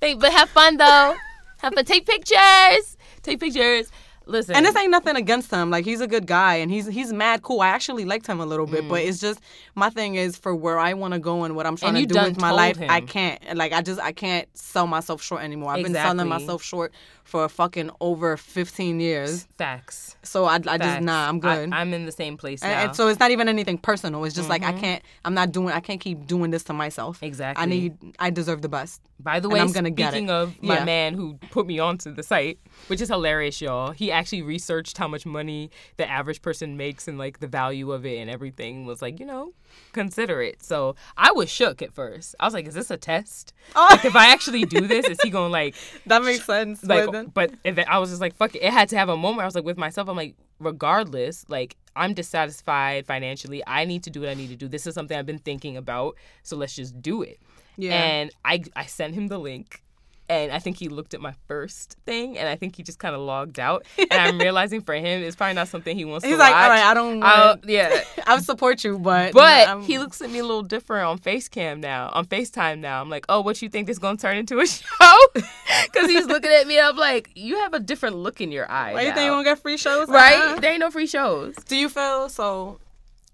[0.00, 1.14] Think, but have fun though.
[1.62, 1.84] Have fun.
[1.84, 2.96] Take pictures.
[3.22, 3.90] Take pictures.
[4.24, 4.54] Listen.
[4.54, 5.70] and this ain't nothing against him.
[5.70, 7.60] Like he's a good guy and he's he's mad cool.
[7.60, 9.40] I actually liked him a little bit, but it's just
[9.74, 11.98] my thing is for where I want to go and what I'm trying Mm.
[12.02, 12.78] And to do with my life.
[12.80, 13.56] I can't.
[13.56, 15.72] Like I just I can't sell myself short anymore.
[15.72, 16.92] I've been selling myself short
[17.24, 19.48] for fucking over 15 years.
[19.58, 20.16] facts.
[20.22, 21.04] So I, I just Facts.
[21.04, 21.28] nah.
[21.28, 21.72] I'm good.
[21.72, 22.68] I, am in the same place now.
[22.68, 24.24] and, and so it's not even anything personal.
[24.24, 25.02] It's just like I can't.
[25.24, 25.70] I'm not doing.
[25.74, 27.20] I can't keep doing this to myself.
[27.24, 27.60] Exactly.
[27.60, 27.96] I need.
[28.20, 29.00] I deserve the best.
[29.22, 30.84] By the way, I'm gonna speaking of my Yeah.
[30.84, 32.58] man who put me onto the site,
[32.88, 33.92] which is hilarious, y'all.
[33.92, 38.04] He actually researched how much money the average person makes and like the value of
[38.04, 38.84] it and everything.
[38.86, 39.52] Was like, you know,
[39.92, 40.62] consider it.
[40.62, 42.34] So I was shook at first.
[42.40, 43.52] I was like, is this a test?
[43.76, 43.88] Oh.
[43.90, 45.74] Like, if I actually do this, is he gonna like
[46.06, 46.82] That makes sense.
[46.84, 48.62] like but then- but if I was just like fuck it.
[48.62, 51.76] it had to have a moment I was like with myself I'm like regardless like
[51.94, 55.16] I'm dissatisfied financially I need to do what I need to do this is something
[55.16, 57.38] I've been thinking about so let's just do it
[57.76, 57.94] Yeah.
[57.94, 59.82] and I I sent him the link
[60.28, 63.14] and I think he looked at my first thing and I think he just kind
[63.14, 66.34] of logged out and I'm realizing for him it's probably not something he wants He's
[66.36, 67.18] to like, watch all right, I don't.
[67.22, 67.26] Yeah.
[67.28, 70.62] I'll- Want yeah I support you, but but I'm- he looks at me a little
[70.62, 73.00] different on FaceCam now, on FaceTime now.
[73.00, 75.16] I'm like, oh, what you think this gonna turn into a show?
[75.34, 76.78] Because he's looking at me.
[76.80, 78.92] I'm like, you have a different look in your eye.
[78.94, 79.14] Why you now.
[79.16, 80.08] think you won't get free shows?
[80.08, 80.34] right?
[80.36, 80.60] Uh-huh.
[80.60, 81.56] There ain't no free shows.
[81.66, 82.78] Do you feel so?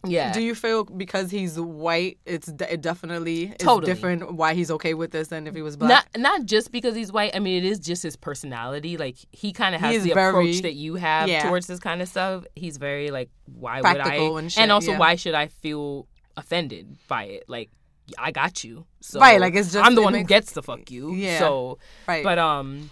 [0.06, 0.32] Yeah.
[0.32, 3.86] Do you feel because he's white, it's de- it definitely Totally.
[3.92, 5.88] different why he's okay with this than if he was black?
[5.90, 7.34] not not just because he's white.
[7.34, 8.96] I mean, it is just his personality.
[8.96, 11.42] Like he kind of has the very- approach that you have yeah.
[11.42, 12.44] towards this kind of stuff.
[12.54, 14.40] He's very like, why Practical would I?
[14.42, 14.98] and shit, also, yeah.
[14.98, 17.44] why should I feel offended by it?
[17.48, 17.70] Like,
[18.16, 18.86] I got you.
[19.00, 21.12] So Right, like, it's just- I'm the it one who gets the fuck you.
[21.12, 21.40] Yeah.
[21.40, 22.22] So, Right.
[22.22, 22.90] But um,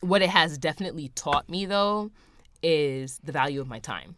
[0.00, 2.10] what it has definitely taught me though
[2.60, 4.16] is the value of my time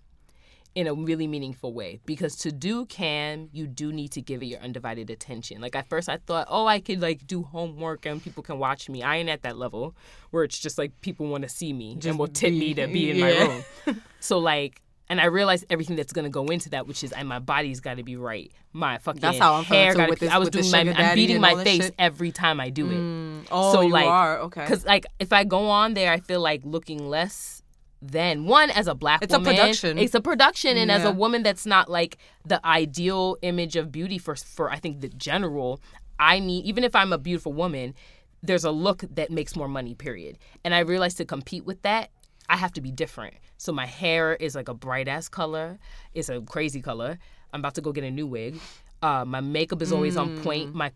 [0.75, 4.47] in a really meaningful way because to do cam you do need to give it
[4.47, 8.23] your undivided attention like at first i thought oh i could like do homework and
[8.23, 9.95] people can watch me i ain't at that level
[10.31, 13.11] where it's just like people want to see me and will tip me to be
[13.11, 17.03] in my room so like and I realized everything that's gonna go into that, which
[17.03, 18.53] is, and my body's got to be right.
[18.73, 20.27] My fucking That's how I'm hair got to with be.
[20.27, 21.95] this- I was doing my, I'm beating my face shit.
[21.99, 22.95] every time I do it.
[22.95, 23.47] Mm.
[23.51, 24.61] oh, so you like, are okay.
[24.61, 27.60] Because like if I go on there, I feel like looking less
[28.03, 29.99] than one as a black It's a production.
[29.99, 34.19] It's a production, and as a woman, that's not like the ideal image of beauty
[34.19, 35.81] for for I think the general.
[36.19, 37.95] I need even if I'm a beautiful woman,
[38.43, 39.95] there's a look that makes more money.
[39.95, 40.39] Period.
[40.65, 42.11] And I realized to compete with that,
[42.49, 43.35] I have to be different.
[43.59, 45.79] So my hair is like a bright ass color.
[46.15, 47.19] It's a crazy color.
[47.53, 48.59] I'm about to go get a new wig.
[49.03, 50.43] Uh, my makeup is always on Mm.
[50.43, 50.75] point.
[50.75, 50.93] My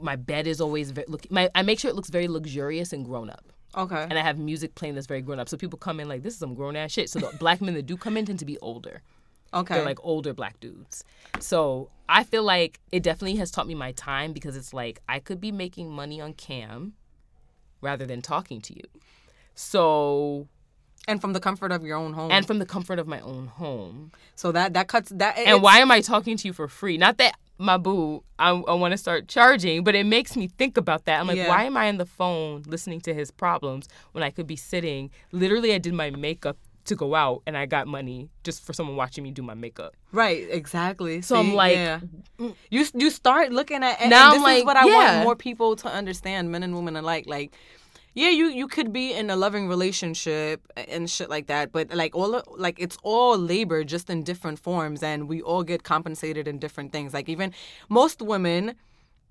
[0.00, 1.30] my bed is always look.
[1.30, 4.06] My I make sure it looks very luxurious and grown up okay.
[4.08, 5.48] and I have music playing that's very grown up.
[5.48, 7.10] So people come in like this is some grown ass shit.
[7.10, 9.02] So the black men that do come in tend to be older.
[9.52, 9.74] okay.
[9.74, 11.04] They're like older black dudes.
[11.40, 15.18] So I feel like it definitely has taught me my time because it's like I
[15.18, 16.94] could be making money on cam
[17.80, 18.84] rather than talking to you.
[19.54, 20.48] So
[21.06, 22.30] and from the comfort of your own home.
[22.30, 24.12] and from the comfort of my own home.
[24.34, 25.38] so that that cuts that.
[25.38, 26.96] And why am I talking to you for free?
[26.96, 30.76] Not that my boo, I, I want to start charging, but it makes me think
[30.76, 31.20] about that.
[31.20, 31.48] I'm like, Yeah.
[31.48, 35.10] why am I on the phone listening to his problems when I could be sitting?
[35.32, 38.96] Literally, I did my makeup to go out and I got money just for someone
[38.96, 39.94] watching me do my makeup.
[40.12, 41.22] Right, exactly.
[41.22, 42.00] So I'm like- yeah.
[42.38, 42.54] Mm.
[42.70, 44.94] you you start looking at and, Now and this I'm is what I yeah.
[45.14, 47.24] want more people to understand, men and women alike.
[47.26, 47.54] Like,
[48.14, 52.14] yeah, you you could be in a loving relationship and shit like that, but like
[52.14, 56.58] all like it's all labor, just in different forms, and we all get compensated in
[56.58, 57.12] different things.
[57.12, 57.52] Like even
[57.88, 58.74] most women.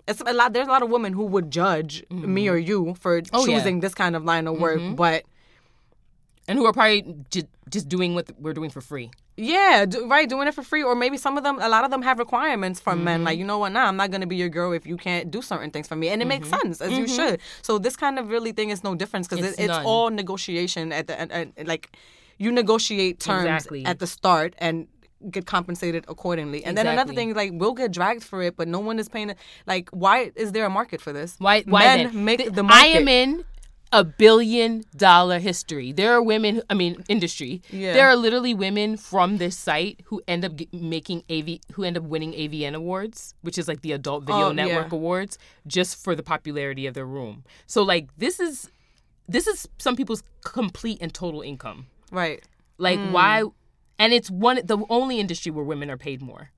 [0.06, 0.52] It's a lot.
[0.52, 3.34] There's a lot of women who would judge me or you for Mm-hmm.
[3.34, 3.56] Oh, yeah.
[3.56, 5.24] choosing this kind of line of work, but
[6.46, 9.10] And who are probably just, just doing what we're doing for free.
[9.36, 11.90] Yeah, do, right, doing it for free, or maybe some of them, a lot of
[11.90, 13.20] them have requirements from men.
[13.20, 13.24] Mm-hmm.
[13.26, 13.72] Like, you know what?
[13.72, 16.08] Nah, I'm not gonna be your girl if you can't do certain things for me,
[16.08, 16.60] and it makes Mm-hmm.
[16.72, 17.40] sense as you should.
[17.62, 20.92] So this kind of really thing is no difference because It's it, it's all negotiation
[20.92, 21.96] at the at, like
[22.38, 23.84] you negotiate terms Exactly.
[23.86, 24.86] at the start and
[25.30, 26.62] get compensated accordingly.
[26.64, 29.30] And then another thing, like we'll get dragged for it, but no one is paying.
[29.30, 29.38] it.
[29.66, 31.36] Like, why is there a market for this?
[31.38, 31.62] Why?
[31.62, 32.24] Why men then?
[32.24, 32.84] make Th- the market?
[32.84, 33.44] I am in
[33.92, 35.92] a billion dollar history.
[35.92, 36.62] There are women.
[36.68, 37.62] I mean, industry.
[37.70, 37.92] Yeah.
[37.92, 42.02] There are literally women from this site who end up making AV, who end up
[42.04, 44.96] winning AVN awards, which is like the Adult Video Oh, Network yeah.
[44.98, 47.44] awards, just for the popularity of their room.
[47.66, 48.70] So like this is,
[49.28, 51.86] this is some people's complete and total income.
[52.10, 52.42] right,
[52.78, 53.12] Like Hmm.
[53.12, 53.42] why?
[53.98, 56.50] And it's one the only industry where women are paid more.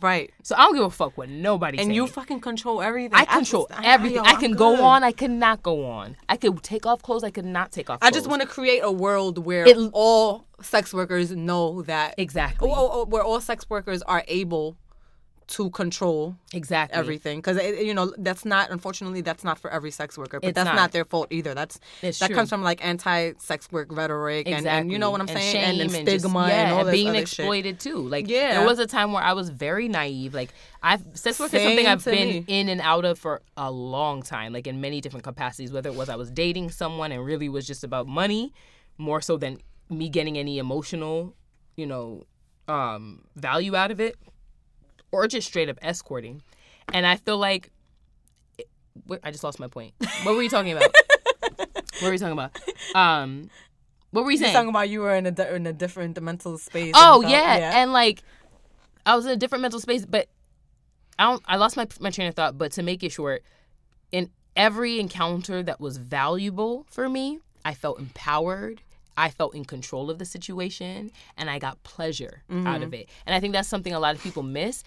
[0.00, 0.32] Right.
[0.42, 1.78] So I don't give a fuck what nobody.
[1.78, 1.94] And say.
[1.94, 3.14] you fucking control everything.
[3.14, 4.16] I control I- everything.
[4.16, 5.02] yo, I I'm can go on.
[5.04, 6.16] I cannot go on.
[6.28, 7.24] I could take off clothes.
[7.24, 7.98] I could not take off.
[8.02, 8.18] I Clothes.
[8.20, 12.74] just want to create a world where It- all sex workers know that exactly, Oh,
[12.74, 14.76] oh, oh, where all sex workers are able
[15.48, 20.18] to control exactly everything because you know that's not unfortunately that's not for every sex
[20.18, 20.74] worker but It's that's not.
[20.74, 20.90] not.
[20.92, 22.34] their fault either that's It's that true.
[22.34, 25.76] comes from like anti-sex work rhetoric and, and you know what i'm And saying and,
[25.76, 27.22] shame and just- stigma yeah, and all being other shit.
[27.38, 27.98] exploited too.
[28.08, 28.58] Like Yeah.
[28.58, 30.34] there was a time where I was very naive.
[30.34, 30.50] Like
[30.82, 32.44] I've sex work is something I've been me.
[32.48, 35.70] in and out of for a long time, like in many different capacities.
[35.72, 38.52] Whether it was I was dating someone and really was just about money,
[38.98, 39.58] more so than
[39.90, 41.34] me getting any emotional,
[41.76, 42.24] you know,
[42.68, 44.16] um, value out of it,
[45.16, 46.42] or just straight up escorting.
[46.92, 47.70] And I feel like
[49.06, 49.94] wait, I just lost my point.
[50.22, 50.94] What were you talking about?
[51.58, 52.56] what were you talking about?
[52.94, 53.50] Um,
[54.10, 54.54] what were you You're saying?
[54.54, 57.58] talking about you were in a di- in a different mental space Oh and yeah.
[57.58, 58.22] felt- and like
[59.04, 60.28] I was in a different mental space, but
[61.18, 61.42] I don't.
[61.46, 62.58] I lost my my train of thought.
[62.58, 63.42] But to make it short,
[64.12, 68.82] in every encounter that was valuable for me, I felt empowered.
[69.18, 73.08] I felt in control of the situation, and I got pleasure out of it.
[73.26, 74.84] And I think that's something a lot of people miss.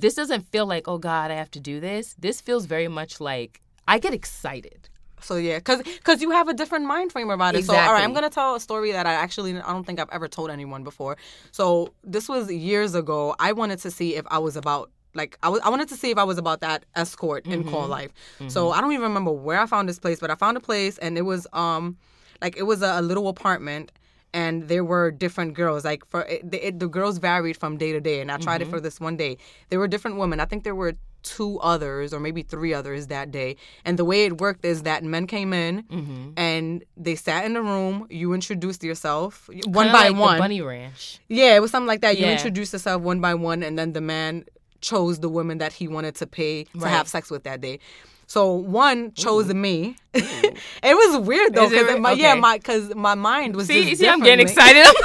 [0.00, 2.14] This doesn't feel like, oh God, I have to do this.
[2.18, 4.88] This feels very much like I get excited.
[5.20, 7.64] So yeah, cause, cause you have a different mind frame about it.
[7.64, 10.10] So all right, I'm gonna tell a story that I actually I don't think I've
[10.10, 11.16] ever told anyone before.
[11.52, 13.34] So this was years ago.
[13.38, 16.10] I wanted to see if I was about like I was I wanted to see
[16.10, 18.12] if I was about that escort in call life.
[18.48, 20.98] So I don't even remember where I found this place, but I found a place
[20.98, 21.96] and it was um
[22.42, 23.92] like it was a, a little apartment
[24.34, 25.84] and there were different girls.
[25.84, 28.68] Like for it, it, the girls varied from day to day, and I tried Mm-hmm.
[28.68, 29.38] it for this one day.
[29.70, 30.40] There were different women.
[30.40, 33.56] I think there were two others or maybe three others that day.
[33.84, 36.30] And the way it worked is that men came in Mm-hmm.
[36.36, 38.06] and they sat in the room.
[38.10, 40.38] You introduced yourself one Kinda by like one.
[40.38, 41.18] Bunny Ranch.
[41.28, 42.16] Yeah, it was something like that.
[42.18, 44.44] You introduced yourself one by one, and then the man
[44.80, 46.90] chose the woman that he wanted to pay to Right.
[46.90, 47.80] have sex with that day.
[48.26, 49.96] So one chose me.
[50.14, 54.08] it was weird though, because my yeah, my because my mind was See, just see,
[54.08, 54.86] I'm getting excited.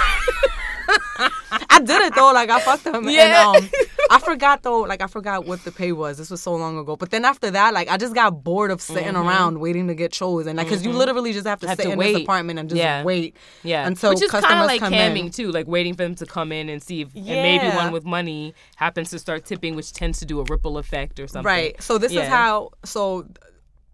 [1.86, 3.08] Did it though, like I fucked him.
[3.10, 3.54] Yeah.
[3.56, 3.70] And, um,
[4.10, 6.18] I forgot though, like I forgot what the pay was.
[6.18, 6.96] This was so long ago.
[6.96, 10.12] But then after that, like I just got bored of sitting around waiting to get
[10.12, 11.70] chosen, like because you literally just have to Mm-hmm.
[11.70, 13.04] Have sit to in this apartment and just Yeah.
[13.04, 13.36] wait.
[13.64, 15.32] yeah, Until which is kind customers of like come camming in.
[15.32, 18.04] too, like waiting for them to come in and see if and maybe one with
[18.06, 21.46] money happens to start tipping, which tends to do a ripple effect or something.
[21.46, 21.82] Right.
[21.82, 22.24] So this Yeah.
[22.24, 22.72] is how.
[22.84, 23.28] So,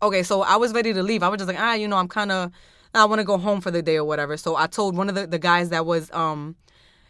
[0.02, 0.24] okay.
[0.24, 1.22] So I was ready to leave.
[1.24, 2.52] I was just like, ah, you know, I'm kind of,
[2.94, 4.38] I want to go home for the day or whatever.
[4.38, 6.56] So I told one of the, the guys that was um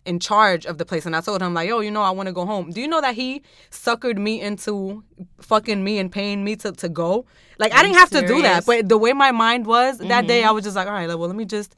[0.08, 2.28] in charge of the place, and I told him like, yo, you know, I want
[2.28, 2.72] to go home.
[2.72, 5.04] Do you know that he suckered me into
[5.42, 7.26] fucking me and paying me to to go?
[7.60, 8.64] Like I didn't have to do that.
[8.64, 8.66] Mm-hmm.
[8.84, 11.18] but the way my mind was that day, I was just like, all right, like,
[11.18, 11.76] well, let me just.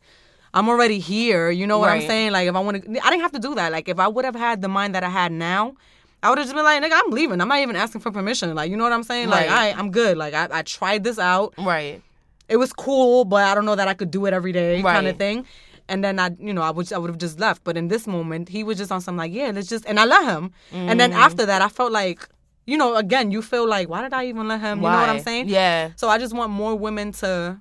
[0.51, 1.51] I'm already here.
[1.51, 2.32] You know what I'm saying?
[2.32, 3.71] Like, if I want to, I didn't have to do that.
[3.71, 5.75] Like, if I would have had the mind that I had now,
[6.23, 7.39] I would have just been like, nigga, I'm leaving.
[7.39, 8.55] I'm not even asking for permission.
[8.55, 9.30] Like, you know what I'm saying?
[9.30, 9.49] Like, Right.
[9.51, 10.17] all right, I'm good.
[10.17, 11.53] Like, I, I tried this out.
[11.57, 12.01] Right.
[12.47, 15.05] It was cool, but I don't know that I could do it every day kind
[15.05, 15.17] of Right.
[15.19, 15.45] thing.
[15.90, 17.64] And then I, you know, I would, I would have just left.
[17.64, 20.06] But in this moment, he was just on some like, yeah, let's just, and I
[20.06, 20.52] let him.
[20.72, 21.16] And then Mm.
[21.28, 22.28] after that, I felt like,
[22.66, 24.78] you know, again, you feel like, why did I even let him?
[24.84, 25.50] You know what I'm saying?
[25.50, 25.90] Yeah.
[25.96, 27.60] So I just want more women to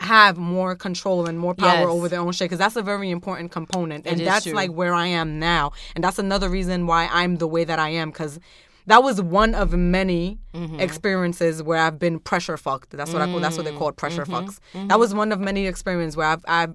[0.00, 1.88] have more control and more power Yes.
[1.94, 4.52] over their own shit because that's a very important component and that's true.
[4.52, 7.88] like where i am now and that's another reason why i'm the way that i
[7.88, 8.38] am because
[8.86, 10.80] that was one of many Mm-hmm.
[10.80, 14.24] experiences where i've been pressure fucked that's what i call that's what they call pressure
[14.24, 14.34] Mm-hmm.
[14.48, 14.58] fucks
[14.88, 16.74] that was one of many experiences where i've i've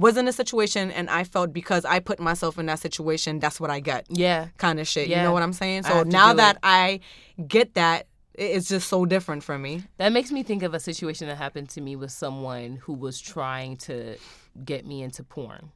[0.00, 3.58] was in a situation and i felt because i put myself in that situation that's
[3.60, 4.48] what i get Yeah.
[4.56, 5.18] kind of shit Yeah.
[5.18, 6.60] you know what i'm saying so now that it.
[6.64, 7.00] i
[7.46, 11.28] get that it's just so different for me That makes me think of a situation
[11.28, 14.16] that happened to me with someone who was trying to
[14.64, 15.70] get me into porn.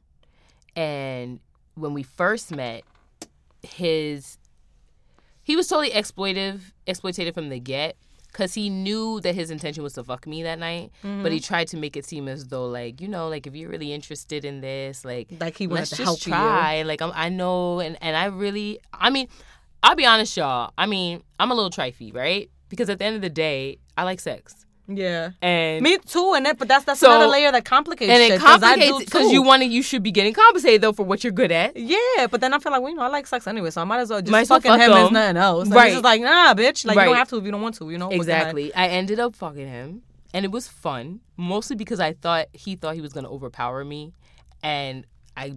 [0.75, 1.39] And
[1.75, 2.83] when we first met,
[3.61, 4.37] his
[5.43, 7.97] he was totally exploitive, exploitative from the get
[8.37, 11.47] cuz he knew that his intention was to fuck me that night, but he mm-hmm.
[11.51, 14.43] tried to make it seem as though like, you know, like if you're really interested
[14.43, 16.33] in this, like Like he wanted to help you.
[16.33, 16.83] try.
[16.83, 19.27] Like I'm, I know and and I really I mean,
[19.83, 20.73] I'll be honest y'all.
[20.77, 22.49] I mean, I'm a little trify, right?
[22.69, 24.64] Because at the end of the day, I like sex.
[24.87, 28.21] Yeah And Me too, and that, but that's that's So- another layer that complicates and
[28.21, 30.93] it 'cause I do complicates because you want to, you should be getting compensated though
[30.93, 31.75] for what you're good at.
[31.75, 33.83] Yeah, but then I feel like, well, you know, I like sex anyway, so I
[33.83, 35.67] might as well just Might fucking fuck him as nothing else.
[35.69, 35.91] Like, Right.
[35.93, 36.85] Just like, nah, bitch.
[36.85, 38.07] Like, you don't have to if you don't want to, you know?
[38.09, 38.41] What the heck?
[38.43, 38.73] Exactly.
[38.75, 40.01] I ended up fucking him,
[40.33, 44.13] and it was fun, mostly because I thought he thought he was gonna overpower me,
[44.63, 45.05] and
[45.35, 45.55] I,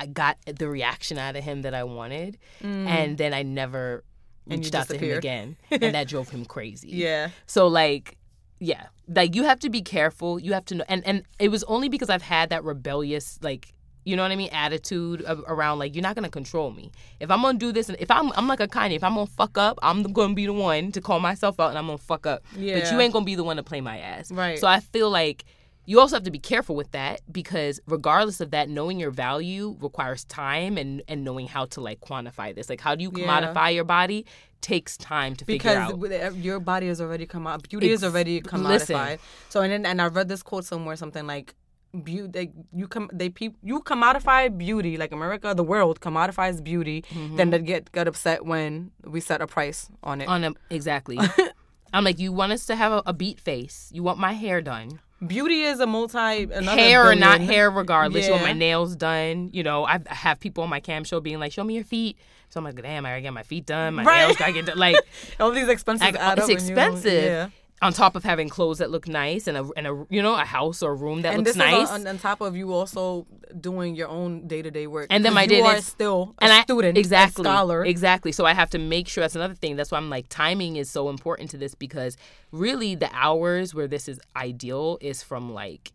[0.00, 4.04] I got the reaction out of him that I wanted, and then I never
[4.46, 4.58] Mm.
[4.58, 6.90] Reached out to him again, and that drove him crazy.
[6.90, 7.30] Yeah.
[7.46, 8.18] So like,
[8.64, 10.38] yeah, like you have to be careful.
[10.40, 13.72] You have to know, and and it was only because I've had that rebellious like.
[14.06, 14.50] You know what I mean?
[14.52, 16.92] Attitude of, around like you're not gonna control me.
[17.20, 19.24] If I'm gonna do this, and if I'm I'm like a Kanye, if I'm gonna
[19.24, 22.26] fuck up, I'm gonna be the one to call myself out, and I'm gonna fuck
[22.26, 22.44] up.
[22.52, 24.30] But you ain't gonna be the one to play my ass.
[24.30, 24.58] Right.
[24.58, 25.46] So I feel like
[25.86, 29.76] you also have to be careful with that because regardless of that, knowing your value
[29.80, 32.68] requires time and and knowing how to like quantify this.
[32.68, 33.26] Like how do you Yeah.
[33.26, 34.24] commodify your body
[34.60, 35.98] takes time to figure out.
[35.98, 38.60] with- uh, your body is already come out, beauty is already listen.
[38.64, 39.18] commodified.
[39.50, 41.54] So and then, and I read this quote somewhere, something like,
[42.02, 47.04] "Beauty, they, you come, they peop, you commodify beauty, like America, the world commodifies beauty,
[47.36, 50.28] then they get get upset when we set a price on it.
[50.28, 51.18] on a exactly.
[51.92, 53.88] I'm like, you want us to have a, a beat face.
[53.92, 54.98] You want my hair done.
[55.26, 58.26] Beauty is a multi another hair or not hair, regardless.
[58.26, 59.50] You want my nails done.
[59.52, 62.16] You know, I have people on my cam show being like, "Show me your feet."
[62.50, 63.94] So I'm like, "Damn, I gotta get my feet done.
[63.94, 64.26] My Right.
[64.26, 64.96] nails gotta get done." Like,
[65.40, 67.24] All these expenses I- it's when you- expensive.
[67.24, 67.48] yeah.
[67.84, 70.44] On top of having clothes that look nice and a and a you know a
[70.58, 71.84] house or a room that And looks nice.
[71.84, 73.26] is on, on top of you also
[73.60, 75.08] doing your own day to day work.
[75.10, 77.84] And then my day- that's- still a and I student, exactly a scholar.
[77.84, 78.32] exactly.
[78.32, 79.76] So I have to make sure that's another thing.
[79.76, 82.16] That's why I'm like timing is so important to this because
[82.52, 85.92] really the hours where this is ideal is from like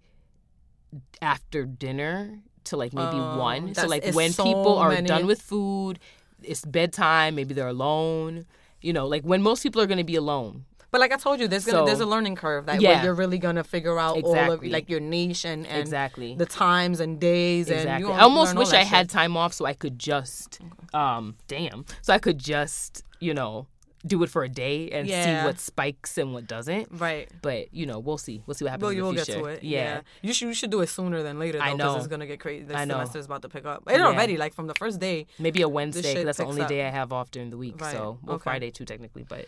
[1.22, 3.74] after dinner to like maybe Oh, one.
[3.76, 5.08] So like when so people are many.
[5.08, 5.98] done with food,
[6.44, 7.36] it's bedtime.
[7.36, 8.46] Maybe they're alone.
[8.82, 10.66] You know, like when most people are going to be alone.
[10.92, 12.96] But like I told you, there's gonna, So- there's a learning curve that Yeah.
[12.96, 16.36] where you're really gonna figure out all of like your niche and, and Exactly.
[16.36, 18.08] the times and days and Exactly.
[18.10, 20.60] you I almost wish I had time off so I could just,
[20.94, 23.68] um, damn, so I could just, you know,
[24.08, 25.42] do it for a day and Yeah.
[25.42, 26.88] see what spikes and what doesn't.
[26.90, 27.28] Right.
[27.42, 28.42] But you know, we'll see.
[28.48, 28.84] We'll see what happens.
[28.84, 29.62] Well, you will get to it.
[29.62, 30.02] Yeah.
[30.22, 31.98] You should you should do it sooner than later though, I 'cause know.
[31.98, 32.64] it's gonna get crazy.
[32.64, 32.94] The I know.
[32.96, 33.84] semester's about to pick up.
[33.88, 34.06] It Yeah.
[34.08, 35.28] already like from the first day.
[35.38, 36.70] Maybe a Wednesday because that's the only up.
[36.70, 37.80] day I have off during the week.
[37.82, 37.92] Right.
[37.92, 38.44] So well, Okay.
[38.44, 39.46] Friday too technically, but.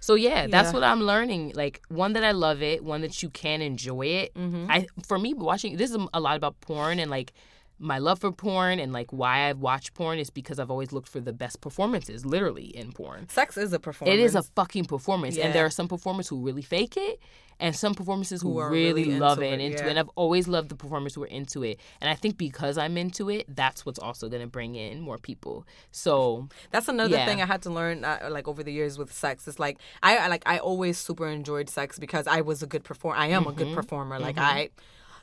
[0.00, 0.72] So yeah, that's Yeah.
[0.72, 1.52] what I'm learning.
[1.54, 4.34] Like one that I love it, one that you can enjoy it.
[4.34, 4.66] Mm-hmm.
[4.70, 7.32] I for me watching this is a lot about porn and like
[7.78, 11.08] my love for porn and like why I've watched porn is because I've always looked
[11.08, 13.28] for the best performances, literally in porn.
[13.28, 14.18] Sex is a performance.
[14.18, 15.46] It is a fucking performance, Yeah.
[15.46, 17.20] and there are some performers who really fake it,
[17.60, 19.86] and some performers who, Who are really, really love it and into yeah.
[19.86, 19.90] it.
[19.90, 22.96] And I've always loved the performers who are into it, and I think because I'm
[22.96, 25.66] into it, that's what's also going to bring in more people.
[25.90, 27.26] So That's another Yeah.
[27.26, 29.46] thing I had to learn, uh, like over the years with sex.
[29.48, 32.84] It's like I I- like I always super enjoyed sex because I was a good
[32.84, 33.16] performer.
[33.18, 33.58] I am a Mm-hmm.
[33.58, 34.18] good performer.
[34.18, 34.70] Like I,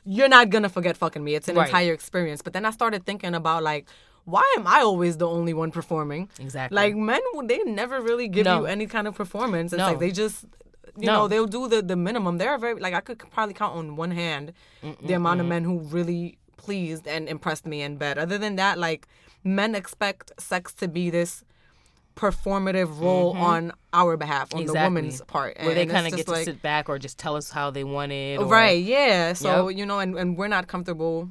[0.06, 1.34] you're not gonna forget fucking me.
[1.34, 1.66] It's an Right.
[1.68, 2.40] entire experience.
[2.42, 3.86] But then I started thinking about like.
[4.28, 6.28] Why am I always the only one performing?
[6.40, 6.74] Exactly.
[6.74, 8.58] Like men, they never really give No.
[8.58, 9.72] you any kind of performance.
[9.72, 9.86] It's No.
[9.90, 10.46] like they just,
[10.98, 11.12] you No.
[11.14, 12.38] know, they'll do the the minimum.
[12.38, 14.52] They're very like I could probably count on one hand
[15.00, 18.18] the amount of men who really pleased and impressed me in bed.
[18.18, 19.06] Other than that, like
[19.44, 21.44] men expect sex to be this
[22.16, 23.42] performative role mm-hmm.
[23.42, 26.88] on our behalf, on the woman's part, where they kind of get to sit back
[26.88, 28.40] or just tell us how they want it.
[28.40, 29.34] Or, right, yeah.
[29.34, 29.78] So Yep.
[29.78, 31.30] you know, and, and we're not comfortable,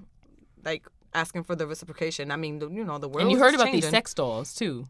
[0.64, 2.32] like asking for the reciprocation.
[2.32, 3.24] I mean, the, you know, the world.
[3.24, 4.86] And you heard about these sex dolls too.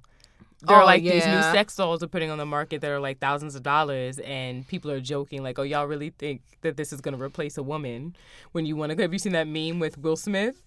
[0.61, 2.99] There are Oh, like these new sex dolls are putting on the market that are
[2.99, 6.91] like thousands of dollars, and people are joking like, "Oh, y'all really think that this
[6.91, 8.15] is gonna replace a woman?"
[8.51, 10.64] When you want to, have you seen that meme with Will Smith?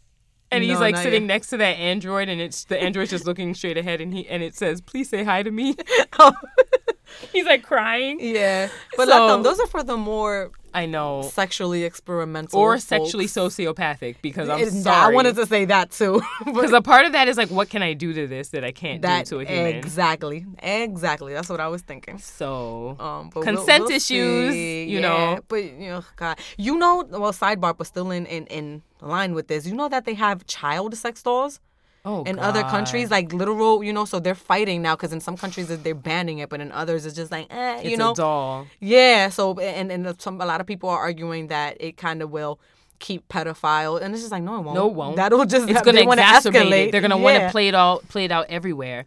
[0.50, 1.28] And he's No, like sitting yet.
[1.28, 4.42] next to that android, and it's the android's just looking straight ahead, and he and
[4.42, 5.76] it says, "Please say hi to me."
[7.32, 8.18] he's like crying.
[8.20, 12.72] Yeah, but So- like, um, those are for the more I know, sexually experimental or
[12.74, 12.84] folks.
[12.84, 15.12] sexually sociopathic because I'm It- sorry.
[15.12, 16.20] I wanted to say that too.
[16.44, 18.72] because a part of that is like, what can I do to this that I
[18.72, 19.74] can't that do to a human?
[19.76, 21.32] exactly, exactly.
[21.32, 22.18] That's what I was thinking.
[22.18, 24.84] So Um, Consent we'll, we'll issues, see.
[24.84, 25.40] you Yeah, know.
[25.48, 27.04] But you know, God, you know.
[27.08, 29.66] Well, sidebar, but still in in in line with this.
[29.66, 31.60] You know that they have child sex dolls
[32.04, 33.82] oh, in other countries, like literal.
[33.82, 36.72] You know, so they're fighting now because in some countries they're banning it, but in
[36.72, 38.12] others it's just like, eh, you It's know.
[38.12, 38.66] a doll.
[38.80, 39.28] Yeah.
[39.30, 42.58] So and and some a lot of people are arguing that it kind of will
[43.00, 44.74] keep pedophile, and it's just like no, it won't.
[44.74, 45.16] No, it won't.
[45.16, 46.86] That'll just It's going to exacerbate escalate.
[46.88, 46.92] it.
[46.92, 49.04] They're going to want to play it all, play it out everywhere.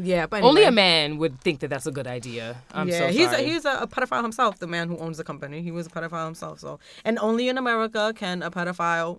[0.00, 2.56] Yeah, but Only a man would think that that's a good idea.
[2.72, 4.60] I'm yeah, so he's a, he's a, a pedophile himself.
[4.60, 6.60] The man who owns the company, he was a pedophile himself.
[6.60, 9.18] So, and only in America can a pedophile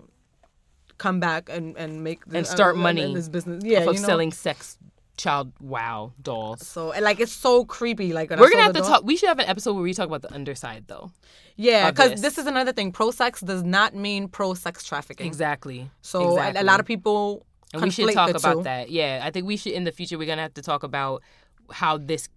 [0.99, 3.63] come back and and make the, And start uh, money this business.
[3.65, 4.07] Yeah, of you know?
[4.07, 4.77] selling sex
[5.17, 6.65] child wow dolls.
[6.65, 8.13] So, and like it's so creepy.
[8.13, 9.03] Like We're gonna have to doll- talk.
[9.03, 11.11] We should have an episode where we talk about the underside, though.
[11.55, 12.21] Yeah, because this.
[12.21, 12.37] this.
[12.37, 12.91] is another thing.
[12.91, 15.27] Pro sex does not mean pro sex trafficking.
[15.27, 15.89] Exactly.
[16.01, 16.61] So a- exactly.
[16.61, 18.63] a, lot of people and we should talk about two.
[18.63, 18.89] that.
[18.89, 20.17] Yeah, I think we should in the future.
[20.17, 21.21] We're gonna have to talk about
[21.71, 22.29] how this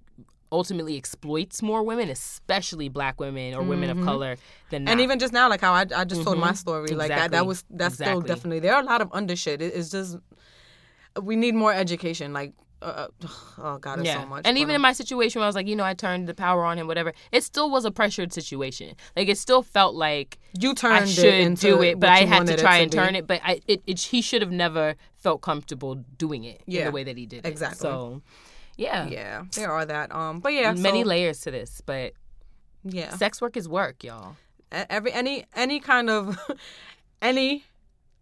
[0.53, 4.37] ultimately exploits more women, especially Black women or women of color,
[4.71, 4.89] than Mm-hmm.
[4.93, 7.47] And even just now, like how I, I just told my story, like that, that
[7.47, 9.63] was that's still definitely there are a lot of under shit.
[9.63, 10.17] It, it's just
[11.21, 12.33] we need more education.
[12.33, 13.09] Like, uh,
[13.59, 14.43] oh god, it's so much.
[14.45, 16.65] And even in my situation where I was like, you know, I turned the power
[16.65, 18.95] on him, whatever, it still was a pressured situation.
[19.17, 22.47] Like it still felt like you turned I it should do it, but I had
[22.47, 22.97] to try it and be.
[22.97, 23.27] turn it.
[23.27, 26.91] But I, it, it, he should have never felt comfortable doing it in Yeah, the
[26.91, 27.47] way that he did.
[27.47, 27.49] it.
[27.49, 27.79] exactly.
[27.79, 28.23] So,
[28.77, 30.15] yeah, Yeah, there are that.
[30.15, 32.13] Um, but yeah, many so, layers to this, but
[32.85, 33.17] yeah.
[33.17, 34.37] sex work is work, y'all.
[34.71, 36.39] Every any any kind of
[37.23, 37.65] any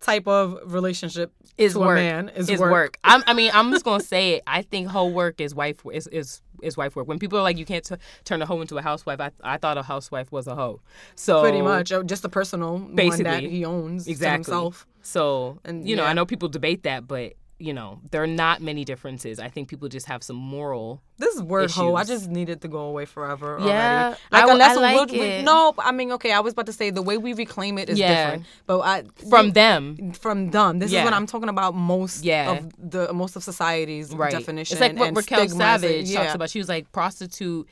[0.00, 1.90] type of relationship Is to work.
[1.90, 2.72] a man is, is work.
[2.72, 2.98] work.
[3.04, 4.42] I'm, I mean, I'm just gonna say it.
[4.46, 7.06] I think hoe work is wife is is is wife work.
[7.06, 7.94] When people are like, you can't t-
[8.24, 10.80] turn a hoe into a housewife, I I thought a housewife was a hoe.
[11.14, 13.48] So Pretty much, uh, just a personal one that Basically.
[13.48, 14.36] he owns exactly.
[14.36, 14.86] himself.
[15.02, 16.10] So And, you know, yeah.
[16.10, 19.38] I know people debate that, but you know, there are not many differences.
[19.38, 21.02] I think people just have some moral.
[21.18, 22.08] This word hoe, I Issues.
[22.20, 23.58] just needed to go away forever.
[23.60, 24.16] Yeah, already.
[24.32, 25.44] I like w- unless I like we- it.
[25.44, 27.98] no, I mean, okay, I was about to say the way we reclaim it is
[27.98, 28.24] Yeah.
[28.24, 30.78] different, but I, From them, from them.
[30.78, 31.74] This is what I'm talking about.
[31.74, 32.52] Most Yeah.
[32.52, 34.32] of the most of society's right?
[34.32, 34.74] definition.
[34.74, 35.48] It's like what Raquel.
[35.48, 36.22] Savage yeah.
[36.22, 36.50] talks about.
[36.50, 37.68] She was like prostitute.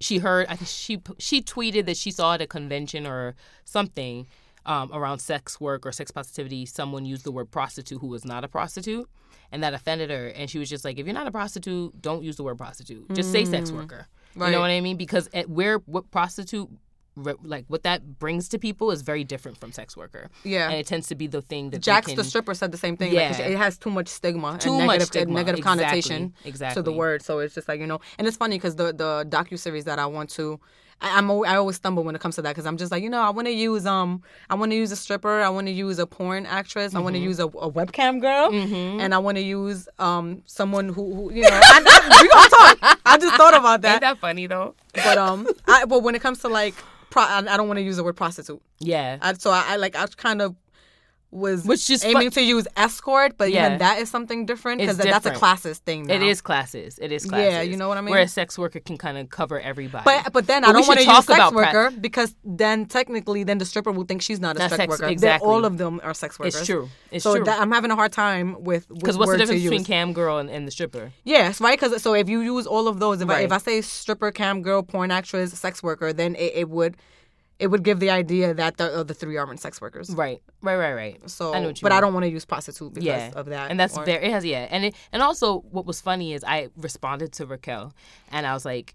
[0.00, 0.46] She heard.
[0.48, 3.34] I think she she tweeted that she saw at a convention or
[3.64, 4.26] something
[4.66, 6.66] um, around sex work or sex positivity.
[6.66, 9.08] Someone used the word prostitute who was not a prostitute,
[9.50, 10.26] and that offended her.
[10.28, 13.12] And she was just like, "If you're not a prostitute, don't use the word prostitute.
[13.14, 14.50] Just say sex worker." You Mm.
[14.52, 14.98] Know what I mean?
[14.98, 16.68] Because at where what prostitute
[17.42, 20.28] like what that brings to people is very different from sex worker.
[20.44, 20.66] Yeah.
[20.68, 22.96] and it tends to be the thing that Jax can, the stripper said the same
[22.98, 23.14] thing.
[23.14, 23.46] Like, Yeah.
[23.46, 25.32] it has too much stigma Too and much negative, stigma.
[25.34, 25.86] negative Exactly.
[26.02, 26.34] connotation
[26.74, 27.22] to the word.
[27.22, 29.98] So it's just like you know, and it's funny because the the docu series that
[29.98, 30.60] I want to
[31.00, 33.02] I, I'm al- I always stumble when it comes to that because I'm just like
[33.02, 35.66] you know I want to use um I want to use a stripper I want
[35.66, 38.50] to use a porn actress I want to use a, a webcam girl
[39.00, 42.78] and I want to use um someone who, who you know I, I, we gonna
[42.80, 43.00] talk.
[43.04, 43.92] I just thought about that.
[43.94, 44.74] Ain't that funny though?
[44.94, 46.74] but um I but when it comes to like
[47.10, 48.60] pro, I, I don't want to use the word prostitute.
[48.78, 49.18] Yeah.
[49.20, 50.54] I, so I, I like I kind of
[51.32, 53.66] was Which is aiming fu- to use escort, but Yeah.
[53.66, 56.06] even that is something different because that's a classes thing.
[56.06, 56.14] Now.
[56.14, 56.98] It is classes.
[57.00, 57.52] It is classes.
[57.52, 58.12] Yeah, you know what I mean?
[58.12, 60.04] Where a sex worker can kind of cover everybody.
[60.04, 62.34] But but then But I don't want to talk use sex about pra- worker because
[62.44, 65.06] then technically then the stripper will think she's not a Not sex, sex- worker.
[65.08, 65.48] Exactly.
[65.48, 66.56] all of them are sex workers.
[66.56, 66.88] it's true.
[67.10, 67.44] It's so true.
[67.44, 70.48] that, I'm having a hard time with Because what's the difference between cam girl and,
[70.48, 71.12] and the stripper?
[71.24, 71.78] Yes, right.
[71.78, 74.62] Because so if you use all of those, if I, if I say stripper, cam
[74.62, 76.96] girl, porn actress, sex worker, then it, it would
[77.58, 80.10] it would give the idea that the the three aren't sex workers.
[80.10, 80.42] Right.
[80.62, 80.76] Right.
[80.76, 80.92] Right.
[80.92, 81.30] Right.
[81.30, 83.30] So, I know what you but I don't want to use prostitute because yeah.
[83.34, 83.70] of that.
[83.70, 84.66] And that's or- very it has yeah.
[84.70, 87.94] And it, and also what was funny is I responded to Raquel
[88.30, 88.94] and I was like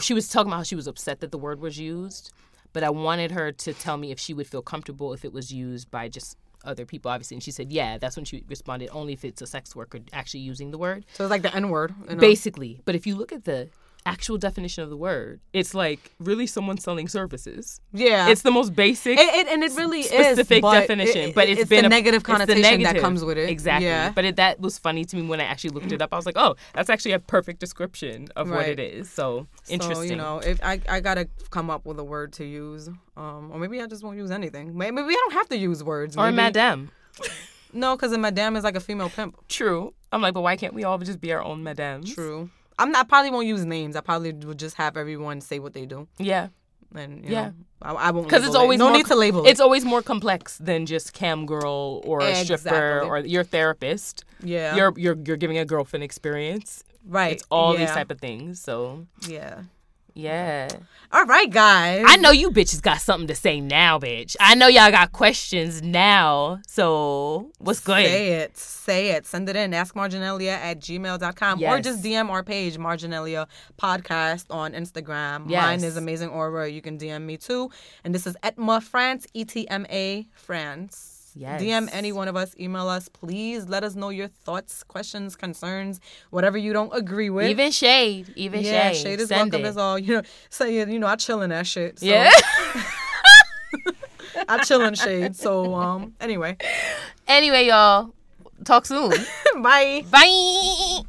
[0.00, 2.32] she was talking about how she was upset that the word was used,
[2.72, 5.52] but I wanted her to tell me if she would feel comfortable if it was
[5.52, 9.12] used by just other people obviously and she said yeah that's when she responded only
[9.12, 11.92] if it's a sex worker actually using the word So it's like the N word.
[12.08, 12.20] You know?
[12.20, 13.68] basically but if you look at the
[14.04, 18.28] actual definition of the word it's like really someone selling services yeah.
[18.28, 21.48] it's the most basic It, it, and it really specific is but definition, it- but
[21.48, 23.48] it's it's been a, negative connotation that comes with it.
[23.48, 23.86] Exactly.
[23.86, 24.10] Yeah.
[24.14, 26.12] But it, that was funny to me when I actually looked it up.
[26.12, 29.10] I was like, oh, that's actually a perfect description of what it is.
[29.10, 29.94] So interesting.
[30.08, 33.50] So, you know, if I, I gotta come up with a word to use, um,
[33.52, 34.76] or maybe I just won't use anything.
[34.76, 36.16] May- Maybe I don't have to use words.
[36.16, 36.90] or maybe, madame.
[37.72, 39.36] No, because a madame is like a female pimp.
[39.48, 39.94] True.
[40.10, 42.14] I'm like, but why can't we all just be our own madames?
[42.14, 42.50] True.
[42.78, 43.06] I'm not.
[43.06, 43.96] I probably won't use names.
[43.96, 46.48] I probably would just have everyone say what they do, Yeah.
[46.94, 47.44] and you Yeah.
[47.48, 48.26] know, I, I won't.
[48.26, 48.62] Because it's label it.
[48.62, 52.20] always no more, need to label It's always more complex than just cam girl or
[52.20, 54.24] a stripper or your therapist.
[54.42, 54.76] Yeah.
[54.76, 56.84] You're you're you're giving a girlfriend experience.
[57.06, 57.32] right.
[57.32, 57.80] It's all yeah.
[57.80, 58.60] these type of things.
[58.60, 59.62] So Yeah.
[60.14, 60.68] Yeah.
[61.10, 62.04] All right, guys.
[62.06, 64.34] I know you bitches got something to say now, bitch.
[64.40, 66.60] I know y'all got questions now.
[66.66, 68.06] So what's good?
[68.06, 68.56] Say it.
[68.56, 69.26] Say it.
[69.26, 69.74] Send it in.
[69.74, 73.46] Ask Marginelia at gmail.com or just DM our page, Marginelia
[73.78, 75.50] Podcast on Instagram.
[75.50, 75.62] Yes.
[75.62, 76.70] Mine is Amazing Aura.
[76.70, 77.70] You can DM me too.
[78.04, 81.11] And this is Etma France, E T M A France.
[81.34, 81.62] Yes.
[81.62, 83.08] DM any one of us, email us.
[83.08, 87.46] Please let us know your thoughts, questions, concerns, whatever you don't agree with.
[87.48, 89.02] Even shade, even yeah, shade.
[89.02, 89.68] shade is Send welcome it.
[89.68, 89.98] as all.
[89.98, 91.98] You know, say you know, I chill in that shit.
[92.00, 92.30] So Yeah.
[94.48, 95.36] I chill in shade.
[95.36, 96.56] So um anyway.
[97.28, 98.12] anyway, y'all,
[98.64, 99.12] talk soon.
[99.62, 100.04] Bye.
[100.10, 101.02] Bye.